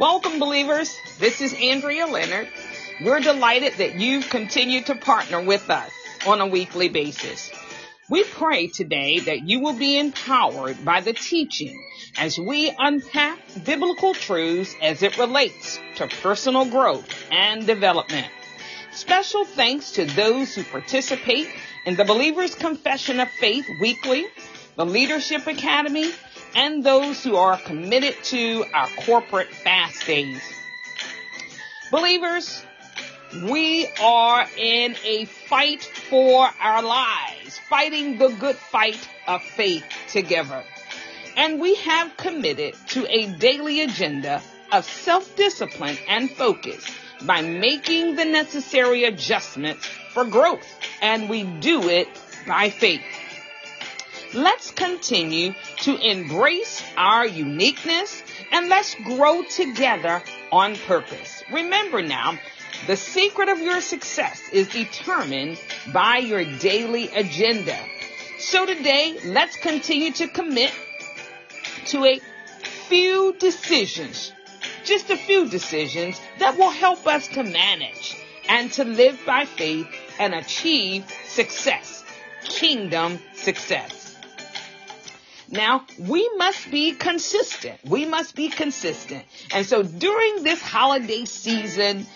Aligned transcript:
Welcome, 0.00 0.38
believers. 0.38 0.96
This 1.18 1.42
is 1.42 1.52
Andrea 1.52 2.06
Leonard. 2.06 2.48
We're 3.02 3.20
delighted 3.20 3.74
that 3.74 3.96
you 3.96 4.22
continue 4.22 4.80
to 4.84 4.94
partner 4.94 5.42
with 5.42 5.68
us 5.68 5.90
on 6.26 6.40
a 6.40 6.46
weekly 6.46 6.88
basis. 6.88 7.50
We 8.08 8.24
pray 8.24 8.68
today 8.68 9.18
that 9.20 9.46
you 9.46 9.60
will 9.60 9.74
be 9.74 9.98
empowered 9.98 10.82
by 10.86 11.02
the 11.02 11.12
teaching 11.12 11.78
as 12.16 12.38
we 12.38 12.74
unpack 12.78 13.40
biblical 13.66 14.14
truths 14.14 14.74
as 14.80 15.02
it 15.02 15.18
relates 15.18 15.78
to 15.96 16.06
personal 16.06 16.64
growth 16.64 17.06
and 17.30 17.66
development. 17.66 18.28
Special 18.92 19.44
thanks 19.44 19.92
to 19.92 20.06
those 20.06 20.54
who 20.54 20.64
participate 20.64 21.48
in 21.84 21.96
the 21.96 22.06
Believer's 22.06 22.54
Confession 22.54 23.20
of 23.20 23.28
Faith 23.28 23.66
weekly, 23.82 24.24
the 24.76 24.86
Leadership 24.86 25.46
Academy, 25.46 26.10
and 26.54 26.84
those 26.84 27.22
who 27.22 27.36
are 27.36 27.56
committed 27.58 28.14
to 28.24 28.64
our 28.74 28.88
corporate 29.04 29.48
fast 29.48 30.06
days. 30.06 30.40
Believers, 31.90 32.64
we 33.44 33.88
are 34.02 34.46
in 34.56 34.96
a 35.04 35.24
fight 35.24 35.82
for 35.82 36.48
our 36.60 36.82
lives, 36.82 37.58
fighting 37.68 38.18
the 38.18 38.28
good 38.28 38.56
fight 38.56 39.08
of 39.26 39.42
faith 39.42 39.84
together. 40.08 40.64
And 41.36 41.60
we 41.60 41.76
have 41.76 42.16
committed 42.16 42.74
to 42.88 43.06
a 43.08 43.26
daily 43.38 43.82
agenda 43.82 44.42
of 44.72 44.84
self-discipline 44.84 45.96
and 46.08 46.30
focus 46.30 46.84
by 47.22 47.42
making 47.42 48.16
the 48.16 48.24
necessary 48.24 49.04
adjustments 49.04 49.86
for 50.12 50.24
growth. 50.24 50.66
And 51.00 51.28
we 51.28 51.44
do 51.44 51.88
it 51.88 52.08
by 52.46 52.70
faith. 52.70 53.02
Let's 54.34 54.70
continue 54.70 55.54
to 55.78 55.96
embrace 55.96 56.82
our 56.96 57.26
uniqueness 57.26 58.22
and 58.52 58.68
let's 58.68 58.94
grow 58.94 59.42
together 59.42 60.22
on 60.52 60.76
purpose. 60.76 61.42
Remember 61.52 62.00
now, 62.00 62.38
the 62.86 62.96
secret 62.96 63.48
of 63.48 63.58
your 63.58 63.80
success 63.80 64.40
is 64.52 64.68
determined 64.68 65.58
by 65.92 66.18
your 66.18 66.44
daily 66.44 67.08
agenda. 67.08 67.76
So 68.38 68.66
today, 68.66 69.18
let's 69.24 69.56
continue 69.56 70.12
to 70.12 70.28
commit 70.28 70.72
to 71.86 72.04
a 72.04 72.20
few 72.88 73.34
decisions, 73.36 74.32
just 74.84 75.10
a 75.10 75.16
few 75.16 75.48
decisions 75.48 76.20
that 76.38 76.56
will 76.56 76.70
help 76.70 77.04
us 77.08 77.26
to 77.28 77.42
manage 77.42 78.16
and 78.48 78.70
to 78.74 78.84
live 78.84 79.18
by 79.26 79.44
faith 79.44 79.88
and 80.20 80.34
achieve 80.34 81.04
success, 81.26 82.04
kingdom 82.44 83.18
success. 83.34 83.99
Now, 85.50 85.84
we 85.98 86.28
must 86.36 86.70
be 86.70 86.92
consistent. 86.92 87.80
We 87.84 88.04
must 88.06 88.34
be 88.34 88.48
consistent. 88.48 89.24
And 89.52 89.66
so 89.66 89.82
during 89.82 90.44
this 90.44 90.62
holiday 90.62 91.24
season, 91.24 92.06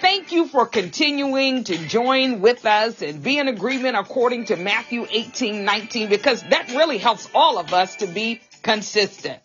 Thank 0.00 0.30
you 0.30 0.46
for 0.46 0.66
continuing 0.66 1.64
to 1.64 1.78
join 1.78 2.40
with 2.40 2.66
us 2.66 3.00
and 3.00 3.22
be 3.22 3.38
in 3.38 3.48
agreement 3.48 3.96
according 3.96 4.46
to 4.46 4.56
Matthew 4.56 5.06
18, 5.10 5.64
19, 5.64 6.08
because 6.10 6.42
that 6.42 6.68
really 6.68 6.98
helps 6.98 7.28
all 7.34 7.58
of 7.58 7.72
us 7.72 7.96
to 7.96 8.06
be 8.06 8.40
consistent. 8.62 9.40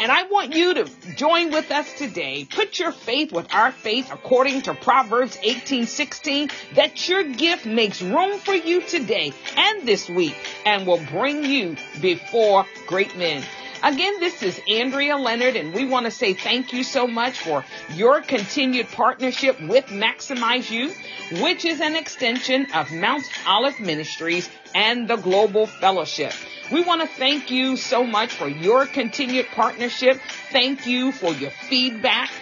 And 0.00 0.10
I 0.10 0.24
want 0.24 0.54
you 0.54 0.74
to 0.74 0.90
join 1.14 1.50
with 1.50 1.70
us 1.70 1.92
today. 1.96 2.46
Put 2.50 2.78
your 2.78 2.92
faith 2.92 3.32
with 3.32 3.52
our 3.54 3.70
faith 3.70 4.10
according 4.12 4.62
to 4.62 4.74
Proverbs 4.74 5.38
18:16 5.42 6.50
that 6.74 7.08
your 7.08 7.22
gift 7.22 7.64
makes 7.64 8.02
room 8.02 8.38
for 8.38 8.54
you 8.54 8.80
today 8.82 9.32
and 9.56 9.86
this 9.86 10.08
week 10.08 10.36
and 10.66 10.86
will 10.86 11.02
bring 11.10 11.44
you 11.44 11.76
before 12.00 12.66
great 12.86 13.16
men. 13.16 13.44
Again, 13.84 14.18
this 14.18 14.42
is 14.42 14.60
Andrea 14.68 15.16
Leonard 15.16 15.56
and 15.56 15.74
we 15.74 15.84
want 15.84 16.06
to 16.06 16.10
say 16.10 16.32
thank 16.32 16.72
you 16.72 16.82
so 16.82 17.06
much 17.06 17.38
for 17.38 17.64
your 17.90 18.20
continued 18.20 18.88
partnership 18.90 19.60
with 19.60 19.86
Maximize 19.86 20.70
You, 20.70 20.90
which 21.42 21.64
is 21.64 21.80
an 21.80 21.94
extension 21.94 22.66
of 22.72 22.90
Mount 22.90 23.24
Olive 23.46 23.78
Ministries 23.78 24.48
and 24.74 25.06
the 25.06 25.16
Global 25.16 25.66
Fellowship. 25.66 26.32
We 26.74 26.82
want 26.82 27.02
to 27.02 27.06
thank 27.06 27.52
you 27.52 27.76
so 27.76 28.02
much 28.02 28.32
for 28.32 28.48
your 28.48 28.84
continued 28.84 29.46
partnership. 29.54 30.20
Thank 30.50 30.88
you 30.88 31.12
for 31.12 31.32
your 31.32 31.52
feedback 31.52 32.32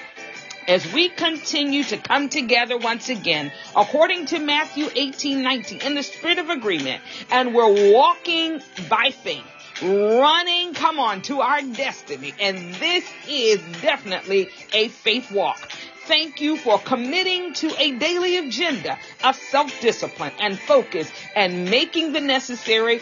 as 0.66 0.91
we 0.94 1.10
continue 1.10 1.84
to 1.84 1.98
come 1.98 2.31
together 2.31 2.78
once 2.78 3.10
again, 3.10 3.53
according 3.76 4.25
to 4.28 4.38
Matthew 4.38 4.88
18, 4.97 5.42
19, 5.42 5.82
in 5.82 5.94
the 5.94 6.03
spirit 6.03 6.38
of 6.38 6.48
agreement, 6.48 7.03
and 7.31 7.54
we're 7.54 7.92
walking 7.92 8.62
by 8.88 9.10
faith, 9.10 9.44
running, 9.82 10.72
come 10.72 10.98
on, 10.98 11.21
to 11.22 11.42
our 11.42 11.60
destiny. 11.60 12.32
And 12.41 12.75
this 12.76 13.04
is 13.28 13.60
definitely 13.82 14.48
a 14.72 14.88
faith 14.88 15.31
walk. 15.31 15.59
Thank 16.06 16.41
you 16.41 16.56
for 16.56 16.78
committing 16.78 17.53
to 17.54 17.72
a 17.78 17.92
daily 17.92 18.38
agenda 18.38 18.98
of 19.22 19.37
self-discipline 19.37 20.32
and 20.41 20.59
focus 20.59 21.09
and 21.37 21.71
making 21.71 22.12
the 22.12 22.21
necessary 22.21 23.00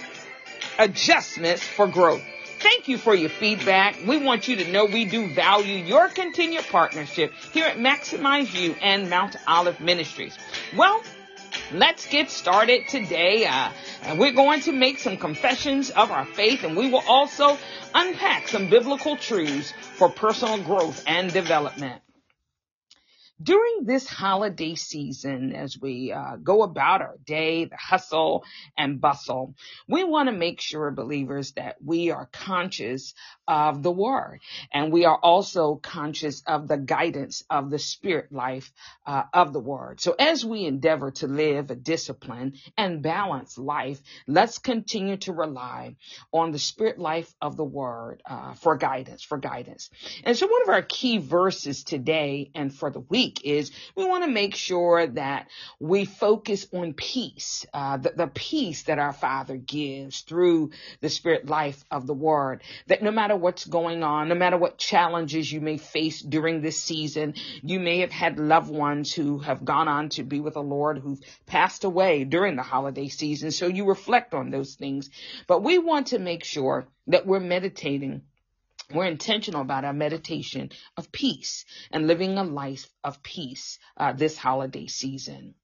adjustments 0.80 1.62
for 1.62 1.86
growth. 1.86 2.22
Thank 2.60 2.88
you 2.88 2.98
for 2.98 3.14
your 3.14 3.30
feedback. 3.30 3.96
We 4.06 4.18
want 4.18 4.48
you 4.48 4.56
to 4.56 4.70
know 4.72 4.86
we 4.86 5.04
do 5.04 5.32
value 5.32 5.76
your 5.76 6.08
continued 6.08 6.64
partnership 6.66 7.32
here 7.52 7.66
at 7.66 7.76
Maximize 7.76 8.52
You 8.54 8.74
and 8.82 9.08
Mount 9.08 9.36
Olive 9.46 9.80
Ministries. 9.80 10.36
Well, 10.76 11.02
let's 11.72 12.06
get 12.06 12.30
started 12.30 12.88
today. 12.88 13.46
Uh, 13.46 13.70
and 14.02 14.18
we're 14.18 14.32
going 14.32 14.60
to 14.62 14.72
make 14.72 14.98
some 14.98 15.16
confessions 15.16 15.90
of 15.90 16.10
our 16.10 16.24
faith 16.24 16.64
and 16.64 16.76
we 16.76 16.90
will 16.90 17.04
also 17.06 17.58
unpack 17.94 18.48
some 18.48 18.68
biblical 18.68 19.16
truths 19.16 19.72
for 19.94 20.08
personal 20.10 20.62
growth 20.62 21.02
and 21.06 21.32
development. 21.32 22.02
During 23.42 23.84
this 23.84 24.06
holiday 24.06 24.74
season, 24.74 25.54
as 25.54 25.78
we 25.80 26.12
uh, 26.12 26.36
go 26.36 26.62
about 26.62 27.00
our 27.00 27.16
day, 27.24 27.64
the 27.64 27.76
hustle 27.76 28.44
and 28.76 29.00
bustle, 29.00 29.54
we 29.88 30.04
want 30.04 30.28
to 30.28 30.34
make 30.34 30.60
sure, 30.60 30.90
believers, 30.90 31.52
that 31.52 31.76
we 31.82 32.10
are 32.10 32.28
conscious 32.32 33.14
of 33.48 33.82
the 33.82 33.90
word 33.90 34.40
and 34.72 34.92
we 34.92 35.06
are 35.06 35.16
also 35.16 35.76
conscious 35.76 36.42
of 36.46 36.68
the 36.68 36.76
guidance 36.76 37.42
of 37.48 37.70
the 37.70 37.78
spirit 37.78 38.30
life 38.30 38.72
uh, 39.06 39.22
of 39.32 39.52
the 39.52 39.60
word. 39.60 40.00
So 40.00 40.14
as 40.18 40.44
we 40.44 40.66
endeavor 40.66 41.10
to 41.12 41.26
live 41.26 41.70
a 41.70 41.74
disciplined 41.74 42.56
and 42.76 43.02
balanced 43.02 43.58
life, 43.58 44.00
let's 44.26 44.58
continue 44.58 45.16
to 45.18 45.32
rely 45.32 45.96
on 46.32 46.52
the 46.52 46.58
spirit 46.58 46.98
life 46.98 47.32
of 47.40 47.56
the 47.56 47.64
word 47.64 48.22
uh, 48.28 48.54
for 48.54 48.76
guidance, 48.76 49.22
for 49.22 49.38
guidance. 49.38 49.88
And 50.24 50.36
so 50.36 50.46
one 50.46 50.62
of 50.62 50.68
our 50.68 50.82
key 50.82 51.18
verses 51.18 51.84
today 51.84 52.50
and 52.54 52.74
for 52.74 52.90
the 52.90 53.00
week 53.00 53.29
is 53.44 53.70
we 53.94 54.04
want 54.04 54.24
to 54.24 54.30
make 54.30 54.54
sure 54.54 55.06
that 55.06 55.48
we 55.78 56.04
focus 56.04 56.66
on 56.72 56.94
peace, 56.94 57.66
uh, 57.72 57.96
the, 57.96 58.12
the 58.16 58.26
peace 58.26 58.84
that 58.84 58.98
our 58.98 59.12
Father 59.12 59.56
gives 59.56 60.20
through 60.22 60.70
the 61.00 61.08
spirit 61.08 61.48
life 61.48 61.84
of 61.90 62.06
the 62.06 62.14
Word. 62.14 62.62
That 62.88 63.02
no 63.02 63.10
matter 63.10 63.36
what's 63.36 63.64
going 63.64 64.02
on, 64.02 64.28
no 64.28 64.34
matter 64.34 64.56
what 64.56 64.78
challenges 64.78 65.50
you 65.50 65.60
may 65.60 65.78
face 65.78 66.20
during 66.20 66.60
this 66.60 66.80
season, 66.80 67.34
you 67.62 67.80
may 67.80 67.98
have 68.00 68.12
had 68.12 68.38
loved 68.38 68.70
ones 68.70 69.12
who 69.12 69.38
have 69.38 69.64
gone 69.64 69.88
on 69.88 70.08
to 70.10 70.22
be 70.22 70.40
with 70.40 70.54
the 70.54 70.62
Lord 70.62 70.98
who've 70.98 71.20
passed 71.46 71.84
away 71.84 72.24
during 72.24 72.56
the 72.56 72.62
holiday 72.62 73.08
season. 73.08 73.50
So 73.50 73.66
you 73.66 73.86
reflect 73.86 74.34
on 74.34 74.50
those 74.50 74.74
things. 74.74 75.10
But 75.46 75.62
we 75.62 75.78
want 75.78 76.08
to 76.08 76.18
make 76.18 76.44
sure 76.44 76.86
that 77.06 77.26
we're 77.26 77.40
meditating 77.40 78.22
we're 78.92 79.06
intentional 79.06 79.60
about 79.60 79.84
our 79.84 79.92
meditation 79.92 80.70
of 80.96 81.12
peace 81.12 81.64
and 81.90 82.06
living 82.06 82.38
a 82.38 82.44
life 82.44 82.88
of 83.04 83.22
peace 83.22 83.78
uh, 83.96 84.12
this 84.12 84.36
holiday 84.36 84.86
season. 84.86 85.54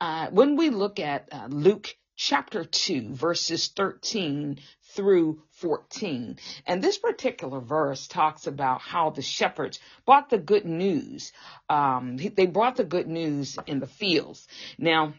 Uh, 0.00 0.28
when 0.30 0.56
we 0.56 0.70
look 0.70 0.98
at 1.00 1.28
uh, 1.32 1.46
Luke 1.48 1.96
chapter 2.16 2.64
2, 2.64 3.14
verses 3.14 3.68
13 3.68 4.58
through 4.96 5.42
14. 5.52 6.38
And 6.66 6.82
this 6.82 6.98
particular 6.98 7.60
verse 7.60 8.08
talks 8.08 8.46
about 8.46 8.80
how 8.80 9.10
the 9.10 9.22
shepherds 9.22 9.78
brought 10.06 10.30
the 10.30 10.38
good 10.38 10.64
news. 10.64 11.32
Um, 11.68 12.16
they 12.16 12.46
brought 12.46 12.76
the 12.76 12.84
good 12.84 13.06
news 13.06 13.58
in 13.66 13.78
the 13.78 13.86
fields. 13.86 14.48
Now, 14.78 15.12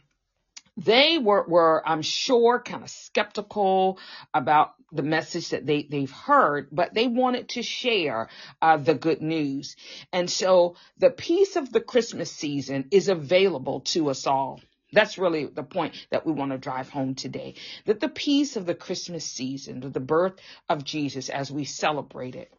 they 0.78 1.18
were, 1.18 1.44
were 1.48 1.82
I'm 1.88 2.04
sure, 2.04 2.62
kind 2.62 2.84
of 2.84 2.90
skeptical 2.90 4.00
about 4.34 4.76
the 4.92 5.04
message 5.04 5.50
that 5.50 5.66
they, 5.66 5.84
they've 5.84 6.12
heard, 6.12 6.70
but 6.72 6.94
they 6.94 7.08
wanted 7.08 7.50
to 7.50 7.64
share 7.64 8.30
uh, 8.62 8.78
the 8.78 8.94
good 8.94 9.22
news. 9.22 9.76
And 10.14 10.30
so 10.30 10.76
the 10.98 11.10
peace 11.10 11.56
of 11.56 11.72
the 11.72 11.82
Christmas 11.82 12.32
season 12.32 12.86
is 12.92 13.10
available 13.10 13.82
to 13.82 14.10
us 14.10 14.28
all. 14.28 14.62
That's 14.94 15.18
really 15.18 15.46
the 15.46 15.64
point 15.64 15.96
that 16.12 16.26
we 16.26 16.32
want 16.32 16.52
to 16.52 16.58
drive 16.58 16.90
home 16.90 17.16
today. 17.16 17.56
That 17.86 18.00
the 18.00 18.08
peace 18.08 18.56
of 18.56 18.66
the 18.66 18.76
Christmas 18.76 19.26
season, 19.26 19.80
the 19.80 20.00
birth 20.00 20.36
of 20.70 20.86
Jesus 20.86 21.30
as 21.30 21.52
we 21.52 21.66
celebrate 21.66 22.36
it, 22.36 22.54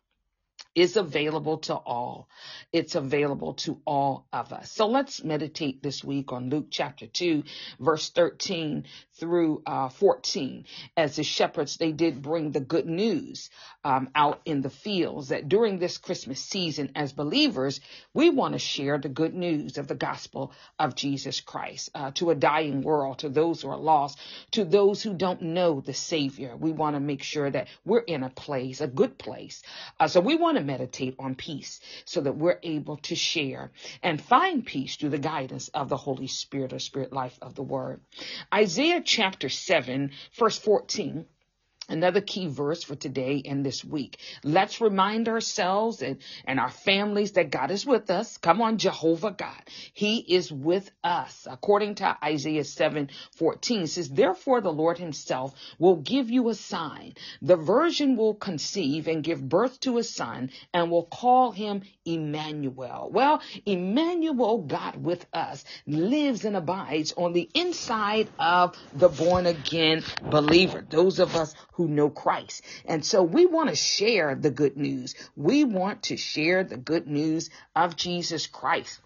is 0.79 0.97
available 0.97 1.59
to 1.59 1.75
all. 1.75 2.29
It's 2.73 2.95
available 2.95 3.55
to 3.55 3.81
all 3.85 4.27
of 4.33 4.53
us. 4.53 4.71
So 4.71 4.87
let's 4.87 5.25
meditate 5.25 5.83
this 5.83 6.05
week 6.05 6.33
on 6.33 6.51
Luke 6.51 6.69
chapter 6.71 7.07
2, 7.07 7.43
verse 7.81 8.11
13 8.11 8.85
through 9.15 9.63
uh, 9.67 9.89
14. 9.89 10.65
As 10.97 11.17
the 11.17 11.25
shepherds, 11.25 11.77
they 11.77 11.91
did 11.91 12.23
bring 12.23 12.53
the 12.53 12.61
good 12.61 12.87
news 12.87 13.51
um, 13.83 14.11
out 14.15 14.41
in 14.45 14.63
the 14.63 14.71
fields 14.71 15.31
that 15.31 15.49
during 15.49 15.79
this 15.79 15.99
Christmas 15.99 16.41
season, 16.41 16.93
as 16.95 17.13
believers, 17.13 17.81
we 18.15 18.31
want 18.31 18.53
to 18.53 18.59
share 18.61 18.99
the 18.99 19.09
good 19.09 19.35
news 19.35 19.79
of 19.79 19.89
the 19.89 19.95
gospel 19.97 20.53
of 20.79 20.95
Jesus 20.95 21.41
Christ 21.41 21.91
uh, 21.95 22.13
to 22.13 22.31
a 22.31 22.37
dying 22.37 22.83
world, 22.83 23.21
to 23.21 23.29
those 23.29 23.63
who 23.63 23.71
are 23.71 23.79
lost, 23.79 24.19
to 24.53 24.65
those 24.65 25.03
who 25.03 25.15
don't 25.15 25.43
know 25.43 25.81
the 25.81 25.95
Savior. 25.95 26.55
We 26.57 26.71
want 26.71 26.95
to 26.95 27.01
make 27.01 27.23
sure 27.23 27.51
that 27.51 27.69
we're 27.85 28.01
in 28.01 28.23
a 28.23 28.31
place, 28.31 28.81
a 28.81 28.87
good 28.87 29.19
place. 29.19 29.63
Uh, 29.99 30.07
so 30.07 30.21
we 30.21 30.37
want 30.37 30.59
to 30.59 30.68
meditate 30.69 31.17
on 31.19 31.35
peace 31.35 31.81
so 32.05 32.21
that 32.21 32.37
we're 32.37 32.61
able 32.63 32.99
to 32.99 33.17
share 33.17 33.73
and 34.03 34.21
find 34.21 34.65
peace 34.65 34.97
through 34.97 35.11
the 35.11 35.19
guidance 35.19 35.69
of 35.69 35.89
the 35.89 35.97
Holy 35.97 36.29
Spirit 36.29 36.73
or 36.73 36.79
Spirit 36.79 37.13
life 37.13 37.39
of 37.43 37.57
the 37.57 37.63
Word. 37.63 38.01
Isaiah 38.55 39.03
chapter 39.05 39.49
7, 39.49 40.13
verse 40.39 40.59
14 40.59 41.27
Another 41.89 42.21
key 42.21 42.49
verse 42.49 42.83
for 42.83 42.97
today 42.97 43.43
and 43.45 43.65
this 43.65 43.85
week. 43.85 44.19
Let's 44.45 44.81
remind 44.81 45.29
ourselves 45.29 46.03
and, 46.03 46.19
and 46.45 46.61
our 46.61 46.71
families 46.71 47.33
that 47.33 47.51
God 47.51 47.71
is 47.71 47.87
with 47.87 48.11
us. 48.11 48.37
Come 48.37 48.61
on, 48.61 48.79
Jehovah 48.79 49.31
God. 49.31 49.63
He 49.95 50.19
is 50.19 50.53
with 50.53 50.91
us. 51.03 51.47
According 51.51 51.97
to 51.97 52.17
Isaiah 52.23 52.65
7 52.65 53.11
14, 53.37 53.87
says, 53.87 54.09
Therefore 54.11 54.61
the 54.61 54.73
Lord 54.73 54.99
himself 54.99 55.55
will 55.79 55.97
give 55.97 56.31
you 56.31 56.49
a 56.49 56.55
sign. 56.55 57.15
The 57.43 57.57
virgin 57.57 58.17
will 58.17 58.35
conceive 58.35 59.09
and 59.09 59.25
give 59.25 59.49
birth 59.49 59.81
to 59.81 59.99
a 59.99 60.03
son 60.03 60.51
and 60.75 60.91
will 60.91 61.07
call 61.07 61.53
him 61.53 61.83
Emmanuel. 62.05 63.11
Well, 63.13 63.41
Emmanuel, 63.67 64.59
God 64.59 64.97
with 65.03 65.27
us, 65.33 65.65
lives 65.87 66.45
and 66.45 66.57
abides 66.57 67.13
on 67.17 67.33
the 67.33 67.49
inside 67.55 68.31
of 68.39 68.77
the 68.93 69.09
born 69.09 69.47
again 69.47 70.03
believer. 70.23 70.85
Those 70.89 71.19
of 71.19 71.37
us 71.37 71.55
who 71.79 71.87
know 71.89 72.11
Christ. 72.11 72.63
And 72.85 73.05
so 73.05 73.23
we 73.23 73.47
want 73.47 73.71
to 73.71 73.77
share 73.77 74.35
the 74.35 74.51
good 74.51 74.77
news. 74.77 75.15
We 75.37 75.63
want 75.63 76.03
to 76.05 76.17
share 76.17 76.65
the 76.65 76.77
good 76.77 77.07
news 77.07 77.51
of 77.75 77.95
Jesus 77.95 78.49
Christ. 78.49 79.01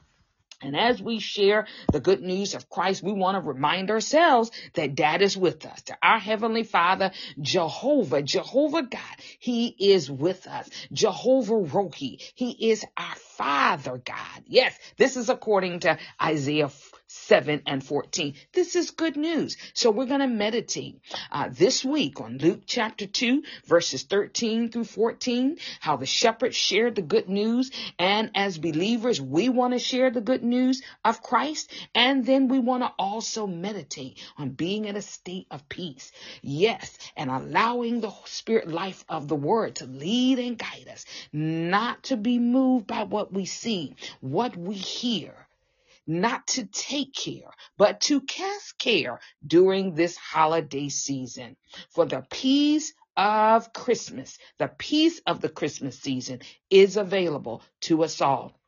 And 0.62 0.76
as 0.76 1.02
we 1.02 1.18
share 1.18 1.66
the 1.92 2.00
good 2.00 2.22
news 2.22 2.54
of 2.54 2.70
Christ, 2.70 3.02
we 3.02 3.12
want 3.12 3.34
to 3.34 3.46
remind 3.46 3.90
ourselves 3.90 4.50
that 4.74 4.94
Dad 4.94 5.20
is 5.20 5.36
with 5.36 5.66
us. 5.66 5.82
To 5.82 5.96
our 6.02 6.18
Heavenly 6.18 6.62
Father, 6.62 7.10
Jehovah, 7.40 8.22
Jehovah 8.22 8.82
God, 8.82 9.16
He 9.38 9.66
is 9.66 10.10
with 10.10 10.46
us. 10.46 10.70
Jehovah 10.92 11.54
Rohi, 11.54 12.22
He 12.34 12.70
is 12.70 12.84
our 12.96 13.16
Father 13.16 14.00
God. 14.02 14.44
Yes, 14.46 14.78
this 14.96 15.16
is 15.16 15.28
according 15.28 15.80
to 15.80 15.98
Isaiah 16.22 16.70
7 17.12 17.62
and 17.66 17.84
14. 17.84 18.34
This 18.52 18.74
is 18.74 18.90
good 18.90 19.16
news. 19.16 19.58
So 19.74 19.90
we're 19.90 20.06
going 20.06 20.20
to 20.20 20.26
meditate 20.26 21.00
uh, 21.30 21.50
this 21.52 21.84
week 21.84 22.20
on 22.22 22.38
Luke 22.38 22.62
chapter 22.64 23.06
2, 23.06 23.42
verses 23.66 24.04
13 24.04 24.70
through 24.70 24.84
14, 24.84 25.58
how 25.80 25.96
the 25.96 26.06
shepherds 26.06 26.56
shared 26.56 26.94
the 26.94 27.02
good 27.02 27.28
news. 27.28 27.70
And 27.98 28.30
as 28.34 28.56
believers, 28.56 29.20
we 29.20 29.50
want 29.50 29.74
to 29.74 29.78
share 29.78 30.10
the 30.10 30.22
good 30.22 30.42
news 30.42 30.82
of 31.04 31.22
Christ. 31.22 31.70
And 31.94 32.24
then 32.24 32.48
we 32.48 32.58
want 32.58 32.82
to 32.82 32.92
also 32.98 33.46
meditate 33.46 34.18
on 34.38 34.50
being 34.50 34.86
in 34.86 34.96
a 34.96 35.02
state 35.02 35.46
of 35.50 35.68
peace. 35.68 36.12
Yes, 36.40 36.96
and 37.14 37.30
allowing 37.30 38.00
the 38.00 38.12
spirit 38.24 38.68
life 38.68 39.04
of 39.08 39.28
the 39.28 39.36
word 39.36 39.76
to 39.76 39.86
lead 39.86 40.38
and 40.38 40.56
guide 40.56 40.88
us, 40.90 41.04
not 41.30 42.04
to 42.04 42.16
be 42.16 42.38
moved 42.38 42.86
by 42.86 43.04
what 43.04 43.32
we 43.32 43.44
see, 43.44 43.96
what 44.20 44.56
we 44.56 44.74
hear 44.74 45.34
not 46.06 46.46
to 46.48 46.66
take 46.66 47.14
care, 47.14 47.50
but 47.76 48.00
to 48.02 48.20
cast 48.20 48.78
care 48.78 49.20
during 49.46 49.94
this 49.94 50.16
holiday 50.16 50.88
season. 50.88 51.56
For 51.90 52.06
the 52.06 52.24
peace 52.30 52.94
of 53.16 53.72
Christmas, 53.72 54.38
the 54.58 54.68
peace 54.68 55.20
of 55.26 55.40
the 55.40 55.48
Christmas 55.48 55.98
season 55.98 56.40
is 56.70 56.96
available 56.96 57.62
to 57.82 58.04
us 58.04 58.20
all. 58.20 58.58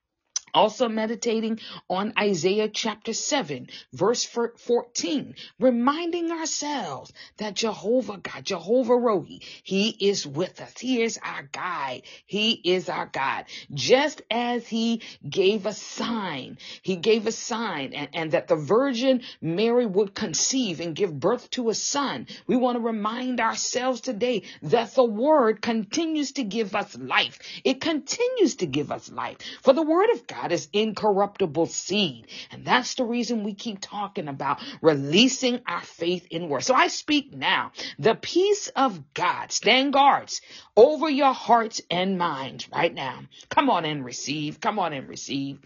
Also 0.54 0.88
meditating 0.88 1.58
on 1.90 2.12
Isaiah 2.16 2.68
chapter 2.68 3.12
7, 3.12 3.68
verse 3.92 4.24
14, 4.24 5.34
reminding 5.58 6.30
ourselves 6.30 7.12
that 7.38 7.54
Jehovah 7.54 8.18
God, 8.18 8.44
Jehovah 8.44 8.92
Rohi, 8.92 9.42
He 9.64 9.88
is 9.88 10.24
with 10.24 10.60
us. 10.60 10.78
He 10.78 11.02
is 11.02 11.18
our 11.22 11.42
guide. 11.50 12.02
He 12.26 12.52
is 12.52 12.88
our 12.88 13.06
God. 13.06 13.46
Just 13.72 14.22
as 14.30 14.66
He 14.68 15.02
gave 15.28 15.66
a 15.66 15.72
sign, 15.72 16.58
He 16.82 16.96
gave 16.96 17.26
a 17.26 17.32
sign 17.32 17.92
and, 17.92 18.08
and 18.14 18.30
that 18.32 18.46
the 18.46 18.56
Virgin 18.56 19.22
Mary 19.40 19.86
would 19.86 20.14
conceive 20.14 20.78
and 20.78 20.94
give 20.94 21.18
birth 21.18 21.50
to 21.50 21.68
a 21.68 21.74
son. 21.74 22.28
We 22.46 22.56
want 22.56 22.76
to 22.76 22.80
remind 22.80 23.40
ourselves 23.40 24.00
today 24.00 24.42
that 24.62 24.94
the 24.94 25.04
Word 25.04 25.60
continues 25.60 26.32
to 26.32 26.44
give 26.44 26.76
us 26.76 26.96
life. 26.96 27.40
It 27.64 27.80
continues 27.80 28.56
to 28.56 28.66
give 28.66 28.92
us 28.92 29.10
life. 29.10 29.38
For 29.62 29.72
the 29.72 29.82
Word 29.82 30.10
of 30.10 30.26
God 30.26 30.43
God 30.44 30.52
is 30.52 30.68
incorruptible 30.74 31.64
seed. 31.64 32.26
And 32.50 32.66
that's 32.66 32.96
the 32.96 33.04
reason 33.04 33.44
we 33.44 33.54
keep 33.54 33.78
talking 33.80 34.28
about 34.28 34.60
releasing 34.82 35.60
our 35.66 35.80
faith 35.80 36.26
in 36.30 36.50
word. 36.50 36.64
So 36.64 36.74
I 36.74 36.88
speak 36.88 37.32
now. 37.34 37.72
The 37.98 38.14
peace 38.14 38.68
of 38.76 39.14
God 39.14 39.52
stand 39.52 39.94
guards 39.94 40.42
over 40.76 41.08
your 41.08 41.32
hearts 41.32 41.80
and 41.90 42.18
minds 42.18 42.68
right 42.70 42.92
now. 42.92 43.20
Come 43.48 43.70
on 43.70 43.86
and 43.86 44.04
receive. 44.04 44.60
Come 44.60 44.78
on 44.78 44.92
and 44.92 45.08
receive. 45.08 45.60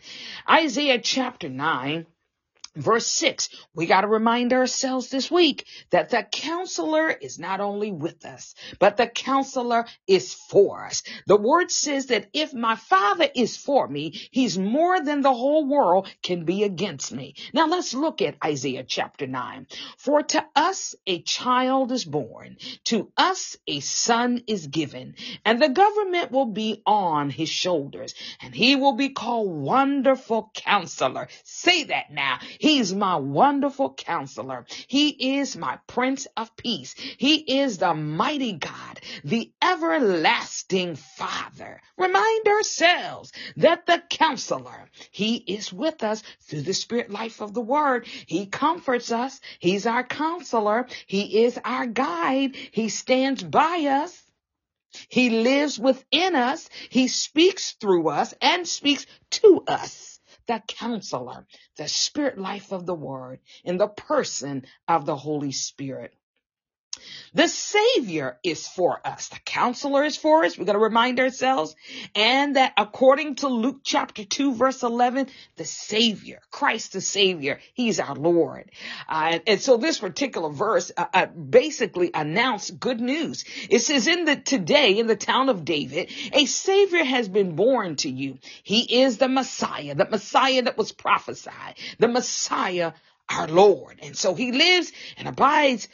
Isaiah 0.49 1.01
chapter 1.01 1.49
9 1.49 2.07
Verse 2.79 3.09
6, 3.09 3.49
we 3.75 3.87
got 3.87 4.03
to 4.03 4.09
remind 4.09 4.53
ourselves 4.53 5.09
this 5.09 5.31
week 5.33 5.67
that 5.91 6.11
the 6.11 6.23
counselor 6.23 7.11
is 7.11 7.37
not 7.37 7.61
only 7.61 7.91
with 7.91 8.25
us, 8.25 8.55
but 8.79 8.97
the 8.97 9.09
counselor 9.09 9.85
is 10.07 10.33
for 10.33 10.87
us. 10.87 11.03
The 11.27 11.37
word 11.37 11.73
says 11.73 12.07
that 12.07 12.29
if 12.33 12.55
my 12.55 12.77
father 12.77 13.29
is 13.35 13.57
for 13.57 13.89
me, 13.89 14.13
he's 14.31 14.57
more 14.57 15.01
than 15.01 15.23
the 15.23 15.35
whole 15.35 15.67
world 15.67 16.09
can 16.23 16.45
be 16.45 16.63
against 16.63 17.13
me. 17.13 17.35
Now 17.53 17.67
let's 17.67 17.95
look 17.95 18.23
at 18.23 18.37
Isaiah 18.45 18.85
chapter 18.85 19.27
9. 19.27 19.67
For 19.97 20.23
to 20.23 20.45
us 20.55 20.95
a 21.05 21.21
child 21.23 21.91
is 21.91 22.05
born, 22.05 22.59
to 22.85 23.11
us 23.17 23.57
a 23.67 23.81
son 23.81 24.45
is 24.47 24.69
given, 24.69 25.17
and 25.45 25.61
the 25.61 25.69
government 25.69 26.31
will 26.31 26.47
be 26.47 26.81
on 26.87 27.31
his 27.31 27.49
shoulders, 27.49 28.15
and 28.41 28.55
he 28.55 28.77
will 28.77 28.95
be 28.95 29.09
called 29.09 29.51
Wonderful 29.51 30.53
Counselor. 30.55 31.27
Say 31.43 31.85
that 31.85 32.13
now. 32.13 32.39
He's 32.69 32.95
my 32.95 33.17
wonderful 33.17 33.95
counselor. 33.95 34.67
He 34.89 35.39
is 35.39 35.57
my 35.57 35.79
prince 35.87 36.27
of 36.37 36.55
peace. 36.55 36.95
He 37.17 37.61
is 37.61 37.79
the 37.79 37.95
mighty 37.95 38.53
God, 38.53 39.01
the 39.25 39.51
everlasting 39.63 40.97
father. 40.97 41.81
Remind 41.97 42.47
ourselves 42.47 43.33
that 43.57 43.87
the 43.87 44.03
counselor, 44.11 44.91
he 45.11 45.37
is 45.37 45.73
with 45.73 46.03
us 46.03 46.23
through 46.43 46.61
the 46.61 46.75
spirit 46.75 47.11
life 47.11 47.41
of 47.41 47.55
the 47.55 47.63
word. 47.63 48.07
He 48.07 48.45
comforts 48.45 49.13
us. 49.13 49.41
He's 49.61 49.87
our 49.87 50.05
counselor. 50.05 50.89
He 51.07 51.45
is 51.45 51.59
our 51.65 51.87
guide. 51.87 52.55
He 52.55 52.91
stands 52.91 53.43
by 53.43 54.03
us. 54.03 54.23
He 55.09 55.31
lives 55.31 55.79
within 55.79 56.37
us. 56.37 56.69
He 56.91 57.09
speaks 57.09 57.73
through 57.81 58.11
us 58.11 58.35
and 58.43 58.69
speaks 58.69 59.07
to 59.31 59.65
us 59.67 60.08
the 60.49 60.63
counselor, 60.69 61.47
the 61.79 61.89
spirit 61.89 62.39
life 62.39 62.73
of 62.73 62.87
the 62.87 62.95
word 62.95 63.41
in 63.65 63.79
the 63.79 63.89
person 63.89 64.67
of 64.89 65.07
the 65.07 65.17
Holy 65.17 65.53
Spirit. 65.53 66.15
The 67.35 67.49
Savior 67.49 68.39
is 68.43 68.67
for 68.67 69.01
us. 69.05 69.29
The 69.29 69.39
counselor 69.45 70.05
is 70.05 70.17
for 70.17 70.45
us. 70.45 70.57
We've 70.57 70.67
got 70.67 70.73
to 70.73 70.79
remind 70.79 71.21
ourselves. 71.21 71.77
And 72.15 72.57
that 72.57 72.73
according 72.77 73.37
to 73.37 73.49
Luke 73.49 73.81
chapter 73.85 74.25
2, 74.25 74.55
verse 74.55 74.83
11, 74.83 75.29
the 75.57 75.65
Savior, 75.65 76.41
Christ 76.51 76.93
the 76.93 77.01
Savior, 77.01 77.61
He's 77.75 78.01
our 78.01 78.15
Lord. 78.15 78.71
Uh, 79.09 79.39
and 79.47 79.61
so 79.61 79.77
this 79.77 79.99
particular 79.99 80.51
verse 80.51 80.91
uh, 80.97 81.07
uh, 81.13 81.27
basically 81.27 82.11
announced 82.15 82.79
good 82.79 83.01
news. 83.01 83.45
It 83.71 83.81
says, 83.81 84.07
in 84.07 84.25
the 84.25 84.37
today, 84.37 84.99
in 84.99 85.07
the 85.07 85.17
town 85.17 85.49
of 85.49 85.65
David, 85.65 86.11
a 86.33 86.47
Savior 86.47 87.05
has 87.05 87.29
been 87.29 87.57
born 87.57 87.97
to 87.97 88.11
you. 88.11 88.39
He 88.63 89.03
is 89.03 89.19
the 89.19 89.29
Messiah, 89.29 89.95
the 89.95 90.09
Messiah 90.09 90.63
that 90.63 90.79
was 90.79 90.93
prophesied, 90.93 91.75
the 91.99 92.09
Messiah, 92.09 92.93
our 93.29 93.49
Lord. 93.49 93.99
And 94.03 94.17
so 94.17 94.35
He 94.35 94.53
lives 94.53 94.93
and 95.17 95.29
abides 95.29 95.89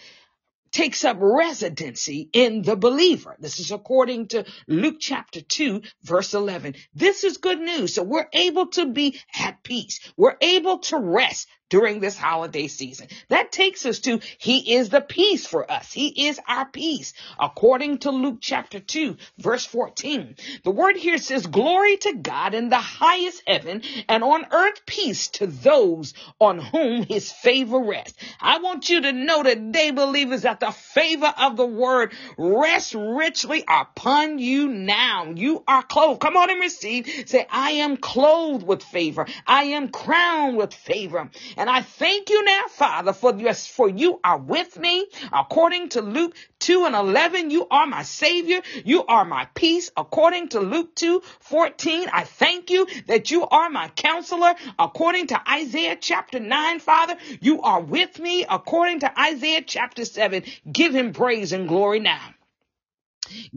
takes 0.74 1.04
up 1.04 1.16
residency 1.20 2.28
in 2.32 2.62
the 2.62 2.76
believer. 2.76 3.36
This 3.38 3.60
is 3.60 3.70
according 3.70 4.28
to 4.28 4.44
Luke 4.66 4.96
chapter 4.98 5.40
2, 5.40 5.82
verse 6.02 6.34
11. 6.34 6.74
This 6.94 7.22
is 7.22 7.38
good 7.38 7.60
news. 7.60 7.94
So 7.94 8.02
we're 8.02 8.28
able 8.32 8.66
to 8.72 8.86
be 8.92 9.18
at 9.38 9.62
peace. 9.62 10.00
We're 10.16 10.36
able 10.40 10.78
to 10.80 10.98
rest 10.98 11.48
during 11.70 11.98
this 11.98 12.16
holiday 12.16 12.68
season. 12.68 13.08
That 13.30 13.50
takes 13.50 13.86
us 13.86 14.00
to 14.00 14.20
He 14.38 14.74
is 14.74 14.90
the 14.90 15.00
peace 15.00 15.46
for 15.46 15.70
us. 15.70 15.92
He 15.92 16.28
is 16.28 16.38
our 16.46 16.66
peace. 16.66 17.14
According 17.40 17.98
to 17.98 18.10
Luke 18.10 18.38
chapter 18.40 18.80
2, 18.80 19.16
verse 19.38 19.64
14. 19.64 20.36
The 20.62 20.70
word 20.70 20.96
here 20.96 21.18
says, 21.18 21.46
Glory 21.46 21.96
to 21.96 22.14
God 22.14 22.54
in 22.54 22.68
the 22.68 22.76
highest 22.76 23.42
heaven 23.46 23.82
and 24.08 24.22
on 24.22 24.46
earth 24.52 24.86
peace 24.86 25.28
to 25.30 25.46
those 25.46 26.14
on 26.38 26.58
whom 26.58 27.02
his 27.02 27.32
favor 27.32 27.80
rests. 27.80 28.18
I 28.40 28.58
want 28.58 28.88
you 28.88 29.00
to 29.02 29.12
know 29.12 29.42
today, 29.42 29.90
believers, 29.90 30.42
that 30.42 30.60
the 30.64 30.72
favor 30.72 31.32
of 31.38 31.58
the 31.58 31.66
word 31.66 32.14
rests 32.38 32.94
richly 32.94 33.64
upon 33.68 34.38
you 34.38 34.68
now. 34.68 35.26
You 35.34 35.62
are 35.68 35.82
clothed. 35.82 36.20
Come 36.20 36.38
on 36.38 36.50
and 36.50 36.60
receive. 36.60 37.24
Say, 37.26 37.46
I 37.50 37.72
am 37.72 37.98
clothed 37.98 38.66
with 38.66 38.82
favor. 38.82 39.26
I 39.46 39.64
am 39.64 39.88
crowned 39.88 40.56
with 40.56 40.72
favor. 40.72 41.28
And 41.58 41.68
I 41.68 41.82
thank 41.82 42.30
you 42.30 42.42
now, 42.44 42.62
Father, 42.70 43.12
for 43.12 43.34
yes, 43.36 43.66
for 43.66 43.90
you 43.90 44.20
are 44.24 44.38
with 44.38 44.78
me. 44.78 45.06
According 45.32 45.90
to 45.90 46.00
Luke 46.00 46.34
2 46.60 46.86
and 46.86 46.94
11, 46.94 47.50
you 47.50 47.66
are 47.70 47.86
my 47.86 48.02
savior. 48.02 48.62
You 48.86 49.04
are 49.04 49.26
my 49.26 49.46
peace. 49.54 49.90
According 49.98 50.48
to 50.50 50.60
Luke 50.60 50.94
2, 50.94 51.20
14, 51.40 52.08
I 52.10 52.24
thank 52.24 52.70
you 52.70 52.86
that 53.06 53.30
you 53.30 53.46
are 53.46 53.68
my 53.68 53.88
counselor. 53.88 54.54
According 54.78 55.26
to 55.26 55.50
Isaiah 55.50 55.98
chapter 56.00 56.40
9, 56.40 56.78
Father, 56.78 57.16
you 57.42 57.60
are 57.60 57.82
with 57.82 58.18
me. 58.18 58.46
According 58.48 59.00
to 59.00 59.20
Isaiah 59.20 59.62
chapter 59.66 60.06
7, 60.06 60.42
give 60.70 60.94
him 60.94 61.12
praise 61.12 61.52
and 61.52 61.68
glory 61.68 62.00
now. 62.00 62.34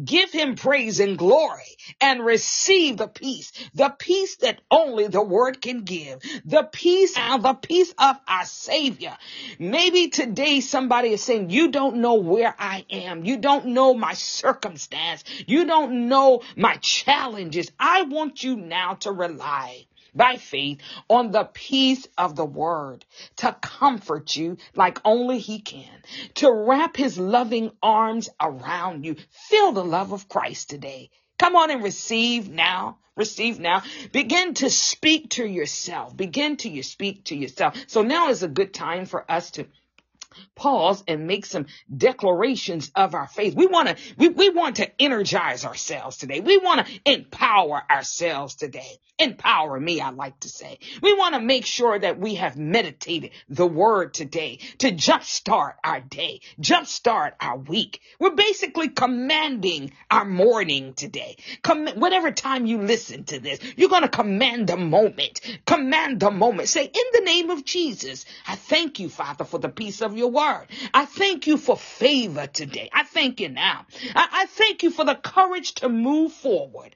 Give 0.03 0.31
him 0.31 0.55
praise 0.55 0.99
and 1.01 1.17
glory 1.17 1.77
and 1.99 2.23
receive 2.25 2.97
the 2.97 3.07
peace, 3.07 3.51
the 3.73 3.89
peace 3.89 4.37
that 4.37 4.61
only 4.71 5.07
the 5.07 5.21
word 5.21 5.61
can 5.61 5.83
give, 5.83 6.21
the 6.45 6.63
peace 6.63 7.17
and 7.17 7.43
the 7.43 7.53
peace 7.53 7.93
of 7.97 8.17
our 8.27 8.45
savior. 8.45 9.17
Maybe 9.59 10.07
today 10.07 10.61
somebody 10.61 11.09
is 11.09 11.23
saying, 11.23 11.49
you 11.49 11.69
don't 11.69 11.97
know 11.97 12.15
where 12.15 12.55
I 12.57 12.85
am. 12.89 13.25
You 13.25 13.37
don't 13.37 13.67
know 13.67 13.93
my 13.93 14.13
circumstance. 14.13 15.25
You 15.47 15.65
don't 15.65 16.07
know 16.07 16.43
my 16.55 16.77
challenges. 16.77 17.69
I 17.77 18.03
want 18.03 18.43
you 18.43 18.55
now 18.55 18.93
to 19.01 19.11
rely 19.11 19.85
by 20.17 20.37
faith 20.37 20.79
on 21.07 21.31
the 21.31 21.45
peace 21.45 22.07
of 22.17 22.35
the 22.35 22.45
word 22.45 23.05
to 23.37 23.55
comfort 23.61 24.35
you 24.35 24.57
like 24.75 24.99
only 25.05 25.39
he 25.39 25.59
can, 25.59 26.01
to 26.35 26.51
wrap 26.51 26.97
his 26.97 27.17
loving 27.17 27.71
arms 27.81 28.29
around 28.41 29.05
you. 29.05 29.15
Feel 29.49 29.71
the 29.71 29.85
love 29.85 30.11
of 30.11 30.27
Christ 30.27 30.69
today. 30.69 31.09
Come 31.37 31.55
on 31.55 31.71
and 31.71 31.83
receive 31.83 32.49
now. 32.49 32.97
Receive 33.15 33.59
now. 33.59 33.81
Begin 34.11 34.53
to 34.55 34.69
speak 34.69 35.31
to 35.31 35.45
yourself. 35.45 36.15
Begin 36.15 36.57
to 36.57 36.69
you 36.69 36.83
speak 36.83 37.25
to 37.25 37.35
yourself. 37.35 37.75
So 37.87 38.03
now 38.03 38.29
is 38.29 38.43
a 38.43 38.47
good 38.47 38.73
time 38.73 39.05
for 39.05 39.29
us 39.29 39.51
to 39.51 39.67
pause 40.55 41.03
and 41.07 41.27
make 41.27 41.45
some 41.45 41.67
declarations 41.95 42.91
of 42.95 43.15
our 43.15 43.27
faith. 43.27 43.55
We 43.55 43.67
want 43.67 43.89
to, 43.89 43.95
we, 44.17 44.29
we 44.29 44.49
want 44.49 44.77
to 44.77 45.01
energize 45.01 45.65
ourselves 45.65 46.17
today. 46.17 46.39
We 46.39 46.57
want 46.57 46.85
to 46.85 46.99
empower 47.05 47.83
ourselves 47.89 48.55
today. 48.55 48.99
Empower 49.19 49.79
me, 49.79 49.99
I 49.99 50.11
like 50.11 50.39
to 50.41 50.49
say. 50.49 50.77
We 51.01 51.13
want 51.13 51.33
to 51.33 51.41
make 51.41 51.65
sure 51.65 51.97
that 51.97 52.19
we 52.19 52.35
have 52.35 52.55
meditated 52.55 53.31
the 53.49 53.65
word 53.65 54.13
today 54.13 54.59
to 54.79 54.91
jumpstart 54.91 55.73
our 55.83 56.01
day, 56.01 56.41
jumpstart 56.61 57.31
our 57.39 57.57
week. 57.57 57.99
We're 58.19 58.35
basically 58.35 58.89
commanding 58.89 59.91
our 60.11 60.23
morning 60.23 60.93
today. 60.93 61.37
Com- 61.63 61.87
whatever 61.95 62.31
time 62.31 62.67
you 62.67 62.79
listen 62.79 63.23
to 63.25 63.39
this, 63.39 63.59
you're 63.75 63.89
going 63.89 64.03
to 64.03 64.07
command 64.07 64.67
the 64.67 64.77
moment. 64.77 65.41
Command 65.65 66.19
the 66.19 66.29
moment. 66.29 66.69
Say, 66.69 66.85
in 66.85 67.05
the 67.13 67.21
name 67.21 67.49
of 67.49 67.65
Jesus, 67.65 68.25
I 68.47 68.55
thank 68.55 68.99
you, 68.99 69.09
Father, 69.09 69.45
for 69.45 69.57
the 69.57 69.69
peace 69.69 70.01
of 70.01 70.15
your 70.15 70.26
word. 70.27 70.67
I 70.93 71.05
thank 71.05 71.47
you 71.47 71.57
for 71.57 71.77
favor 71.77 72.47
today. 72.47 72.89
I 72.93 73.03
thank 73.03 73.39
you 73.39 73.49
now. 73.49 73.85
I, 74.15 74.29
I 74.31 74.45
thank 74.47 74.83
you 74.83 74.91
for 74.91 75.05
the 75.05 75.15
courage 75.15 75.75
to 75.75 75.89
move 75.89 76.33
forward. 76.33 76.95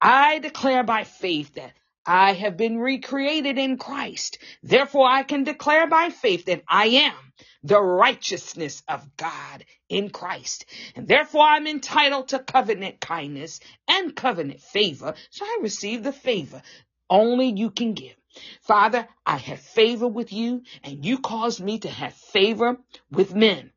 I 0.00 0.38
declare 0.38 0.84
by 0.84 1.04
faith 1.04 1.54
that 1.54 1.72
I 2.06 2.32
have 2.34 2.56
been 2.56 2.78
recreated 2.78 3.58
in 3.58 3.78
Christ. 3.78 4.38
Therefore, 4.62 5.06
I 5.06 5.22
can 5.22 5.44
declare 5.44 5.86
by 5.88 6.10
faith 6.10 6.46
that 6.46 6.62
I 6.68 6.86
am 6.86 7.14
the 7.62 7.80
righteousness 7.80 8.82
of 8.88 9.16
God 9.16 9.64
in 9.88 10.10
Christ. 10.10 10.66
And 10.96 11.08
therefore, 11.08 11.44
I'm 11.44 11.66
entitled 11.66 12.28
to 12.28 12.38
covenant 12.38 13.00
kindness 13.00 13.60
and 13.88 14.16
covenant 14.16 14.60
favor. 14.60 15.14
So 15.30 15.44
I 15.44 15.58
receive 15.62 16.02
the 16.02 16.12
favor 16.12 16.62
only 17.10 17.52
you 17.52 17.70
can 17.70 17.94
give. 17.94 18.16
Father, 18.62 19.08
I 19.26 19.36
have 19.38 19.60
favor 19.60 20.08
with 20.08 20.32
you, 20.32 20.62
and 20.84 21.04
you 21.04 21.18
caused 21.18 21.60
me 21.60 21.78
to 21.80 21.88
have 21.88 22.14
favor 22.14 22.78
with 23.10 23.34
men. 23.34 23.72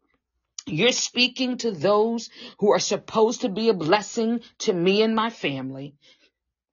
You're 0.68 0.94
speaking 0.94 1.58
to 1.58 1.72
those 1.72 2.30
who 2.60 2.72
are 2.72 2.80
supposed 2.80 3.42
to 3.42 3.50
be 3.50 3.70
a 3.70 3.74
blessing 3.74 4.42
to 4.60 4.74
me 4.74 5.02
and 5.02 5.16
my 5.16 5.30
family, 5.30 5.96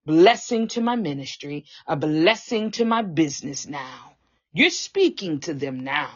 blessing 0.06 0.68
to 0.68 0.80
my 0.80 0.96
ministry, 0.96 1.66
a 1.86 1.96
blessing 1.96 2.70
to 2.72 2.84
my 2.84 3.02
business 3.02 3.66
now. 3.66 4.16
You're 4.52 4.70
speaking 4.70 5.40
to 5.40 5.54
them 5.54 5.80
now. 5.80 6.10